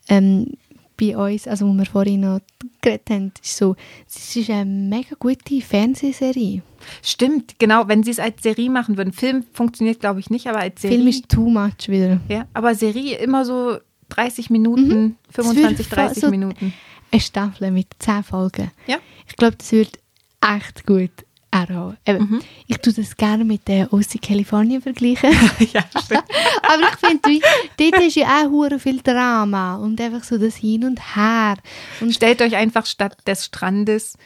ähm, 0.08 0.52
bei 1.00 1.16
uns, 1.16 1.46
also 1.46 1.68
wo 1.68 1.72
wir 1.74 1.86
vorhin 1.86 2.20
noch 2.20 2.40
geredet 2.80 3.08
haben, 3.10 3.32
ist 3.42 3.56
so, 3.56 3.76
es 4.08 4.34
ist 4.36 4.50
eine 4.50 4.64
mega 4.64 5.14
gute 5.18 5.60
Fernsehserie. 5.60 6.62
Stimmt, 7.02 7.58
genau. 7.58 7.88
Wenn 7.88 8.02
sie 8.02 8.10
es 8.12 8.18
als 8.18 8.42
Serie 8.42 8.70
machen 8.70 8.96
würden. 8.96 9.12
Film 9.12 9.44
funktioniert, 9.52 10.00
glaube 10.00 10.20
ich, 10.20 10.30
nicht, 10.30 10.46
aber 10.46 10.60
als 10.60 10.80
Serie. 10.82 10.96
Film 10.96 11.08
ist 11.08 11.28
too 11.28 11.48
much 11.48 11.88
wieder. 11.88 12.20
ja, 12.28 12.46
aber 12.54 12.74
Serie 12.74 13.16
immer 13.18 13.44
so 13.44 13.78
30 14.10 14.50
Minuten, 14.50 15.16
25, 15.30 15.72
Es 15.72 15.78
wird 15.90 15.96
30 15.98 16.20
so- 16.22 16.30
Minuten. 16.30 16.72
Eine 17.10 17.20
Staffel 17.22 17.70
mit 17.70 17.86
10 18.00 18.22
Folgen. 18.22 18.70
Ja. 18.86 18.96
Ich 19.26 19.36
glaube, 19.36 19.56
das 19.56 19.72
wird 19.72 19.98
echt 20.40 20.86
gut 20.86 21.10
anhauen. 21.50 21.96
Eben, 22.06 22.18
Mhm. 22.30 22.40
Ich 22.66 22.78
tue 22.78 22.92
das 22.92 23.16
gerne 23.16 23.44
mit 23.44 23.66
der 23.68 23.92
OC 23.92 24.20
California 24.20 24.80
vergleichen. 24.80 25.30
ja. 25.72 25.84
Aber 26.62 26.82
ich 26.82 27.08
finde, 27.08 27.40
dort 27.78 28.02
ist 28.04 28.16
ja 28.16 28.44
auch 28.46 28.78
viel 28.78 29.00
Drama 29.02 29.76
und 29.76 30.00
einfach 30.00 30.24
so 30.24 30.38
das 30.38 30.56
Hin 30.56 30.84
und 30.84 31.16
Her. 31.16 31.56
Und 32.00 32.14
Stellt 32.14 32.42
euch 32.42 32.56
einfach 32.56 32.86
statt 32.86 33.16
des 33.26 33.46
Strandes 33.46 34.16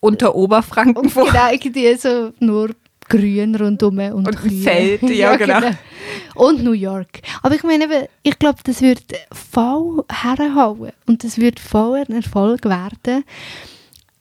unter 0.00 0.34
Oberfranken 0.34 1.08
vor. 1.08 1.26
genau, 1.26 1.50
irgendwie 1.50 1.94
so 1.96 2.32
nur 2.40 2.70
grün 3.08 3.54
rundum 3.54 3.98
und, 3.98 4.26
Und. 4.28 4.38
Feld, 4.62 5.02
ja, 5.02 5.36
genau. 5.36 5.60
Und 6.34 6.62
New 6.64 6.72
York. 6.72 7.20
Aber 7.42 7.54
ich 7.54 7.62
meine, 7.62 7.84
eben, 7.84 8.06
ich 8.22 8.38
glaube, 8.38 8.58
das 8.64 8.82
wird 8.82 9.02
voll 9.32 10.04
herhauen 10.10 10.92
und 11.06 11.24
das 11.24 11.38
wird 11.38 11.60
voll 11.60 12.04
ein 12.08 12.12
Erfolg 12.16 12.64
werden, 12.64 13.24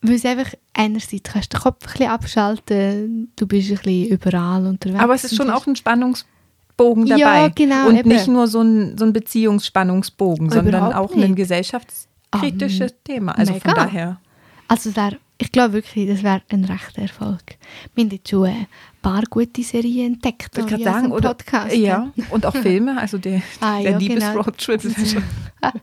weil 0.08 0.15
es 0.15 0.26
einfach 0.26 0.54
einerseits 0.74 1.24
kannst 1.32 1.54
du 1.54 1.58
den 1.58 1.63
Kopf 1.63 1.86
ein 1.86 1.91
bisschen 1.91 2.10
abschalten, 2.10 3.32
du 3.36 3.48
bist 3.48 3.70
ein 3.72 3.78
bisschen 3.78 4.06
überall 4.08 4.65
unterwegs. 4.65 5.00
Aber 5.00 5.13
es 5.15 5.24
ist 5.24 5.36
schon 5.36 5.50
auch 5.50 5.65
ein 5.68 5.76
Spannungsbogen 5.76 7.06
dabei. 7.06 7.20
Ja, 7.20 7.48
genau, 7.50 7.88
Und 7.88 7.98
eben. 7.98 8.10
nicht 8.10 8.28
nur 8.28 8.48
so 8.48 8.62
ein, 8.62 8.98
so 8.98 9.06
ein 9.06 9.13
Beziehungsspannungsbogen, 9.13 10.50
sondern 10.50 10.94
auch 10.94 11.13
ein 11.13 11.20
nicht. 11.20 11.36
gesellschaftskritisches 11.36 12.96
Thema. 13.04 13.32
Also 13.38 13.54
von 13.54 13.62
mega. 13.72 13.74
daher. 13.86 14.20
Also 14.68 14.96
wär, 14.96 15.13
ich 15.38 15.52
glaube 15.52 15.74
wirklich, 15.74 16.08
das 16.10 16.24
wäre 16.24 16.41
ein 16.50 16.65
rechter 16.65 17.04
Erfolg. 17.04 17.58
Wir 17.94 18.04
haben 18.06 18.12
jetzt 18.12 18.30
schon 18.30 18.46
ein 18.46 18.68
paar 19.02 19.22
gute 19.30 19.62
Serien 19.63 20.13
entdeckt. 20.15 20.58
Ich 20.58 20.72
in 20.72 20.84
sagen, 20.84 21.12
oder? 21.12 21.30
Podcast, 21.36 21.76
ja, 21.76 22.12
und 22.32 22.46
auch 22.46 22.56
Filme, 22.62 22.98
also 23.00 23.18
der, 23.20 23.41
Ah, 23.62 23.80
der 23.82 23.91
ja, 23.91 23.98
genau. 24.00 24.13
Liebesroadtrip. 24.15 24.82
schon- 24.82 25.24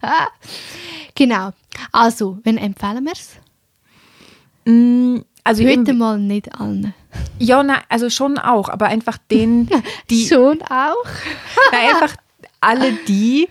Genau. 1.14 1.50
Also, 1.92 2.38
wenn 2.44 2.58
empfehlen 2.58 3.04
wir 3.04 3.12
es? 3.12 3.32
Mm, 4.64 5.18
Also 5.44 5.64
Heute 5.64 5.92
mal 5.92 6.18
nicht 6.18 6.54
allen. 6.60 6.94
ja, 7.38 7.62
na, 7.62 7.78
also 7.88 8.08
schon 8.10 8.38
auch, 8.38 8.68
aber 8.68 8.86
einfach 8.86 9.18
denen, 9.18 9.68
die 10.10 10.26
Schon 10.26 10.62
auch? 10.62 11.04
Na, 11.72 11.78
einfach 11.78 12.16
alle 12.60 12.92
die, 13.08 13.48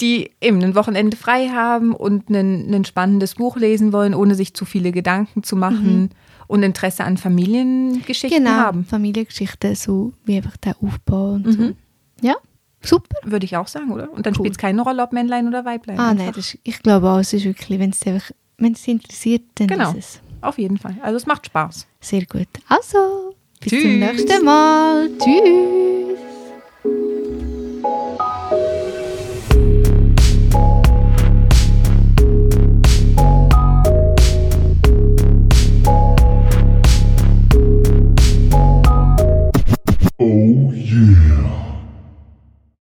die 0.00 0.30
eben 0.40 0.62
ein 0.64 0.74
Wochenende 0.74 1.16
frei 1.16 1.48
haben 1.48 1.94
und 1.94 2.28
ein, 2.28 2.74
ein 2.74 2.84
spannendes 2.84 3.36
Buch 3.36 3.56
lesen 3.56 3.92
wollen, 3.92 4.14
ohne 4.14 4.34
sich 4.34 4.52
zu 4.54 4.64
viele 4.64 4.90
Gedanken 4.90 5.44
zu 5.44 5.54
machen 5.54 6.10
und 6.48 6.62
Interesse 6.64 7.04
an 7.04 7.16
Familiengeschichten 7.18 8.44
Genau, 8.44 8.50
haben. 8.56 8.84
Familiengeschichten, 8.84 9.74
so 9.76 10.12
wie 10.24 10.36
einfach 10.36 10.56
der 10.56 10.74
Aufbau 10.82 11.32
und 11.34 11.52
so. 11.52 11.58
Mhm. 11.62 11.76
Ja, 12.20 12.34
super. 12.82 13.14
Würde 13.22 13.44
ich 13.44 13.56
auch 13.56 13.68
sagen, 13.68 13.92
oder? 13.92 14.10
Und 14.12 14.26
dann 14.26 14.32
Cool. 14.34 14.38
spielt 14.40 14.52
es 14.54 14.58
keine 14.58 14.82
Rolle, 14.82 15.02
ob 15.04 15.12
Männlein 15.12 15.46
oder 15.46 15.64
Weiblein. 15.64 16.00
Ah, 16.00 16.10
Einfach. 16.10 16.24
nein, 16.26 16.34
ist, 16.36 16.58
ich 16.64 16.82
glaube 16.82 17.08
auch, 17.08 17.18
es 17.18 17.32
ist 17.32 17.44
wirklich, 17.44 17.78
wenn 17.78 17.90
es 17.90 18.04
einfach, 18.06 18.32
wenn 18.58 18.72
es 18.72 18.86
interessiert, 18.88 19.42
dann 19.54 19.68
Genau. 19.68 19.90
ist 19.92 19.96
es 19.98 20.20
auf 20.42 20.58
jeden 20.58 20.78
Fall. 20.78 20.96
Also 21.02 21.16
es 21.16 21.26
macht 21.26 21.46
Spaß. 21.46 21.86
Sehr 22.00 22.26
gut. 22.26 22.48
Also, 22.68 23.34
bis 23.60 23.70
Tschüss. 23.70 23.82
zum 23.82 23.98
nächsten 23.98 24.44
Mal. 24.44 25.10
Tschüss. 25.18 26.18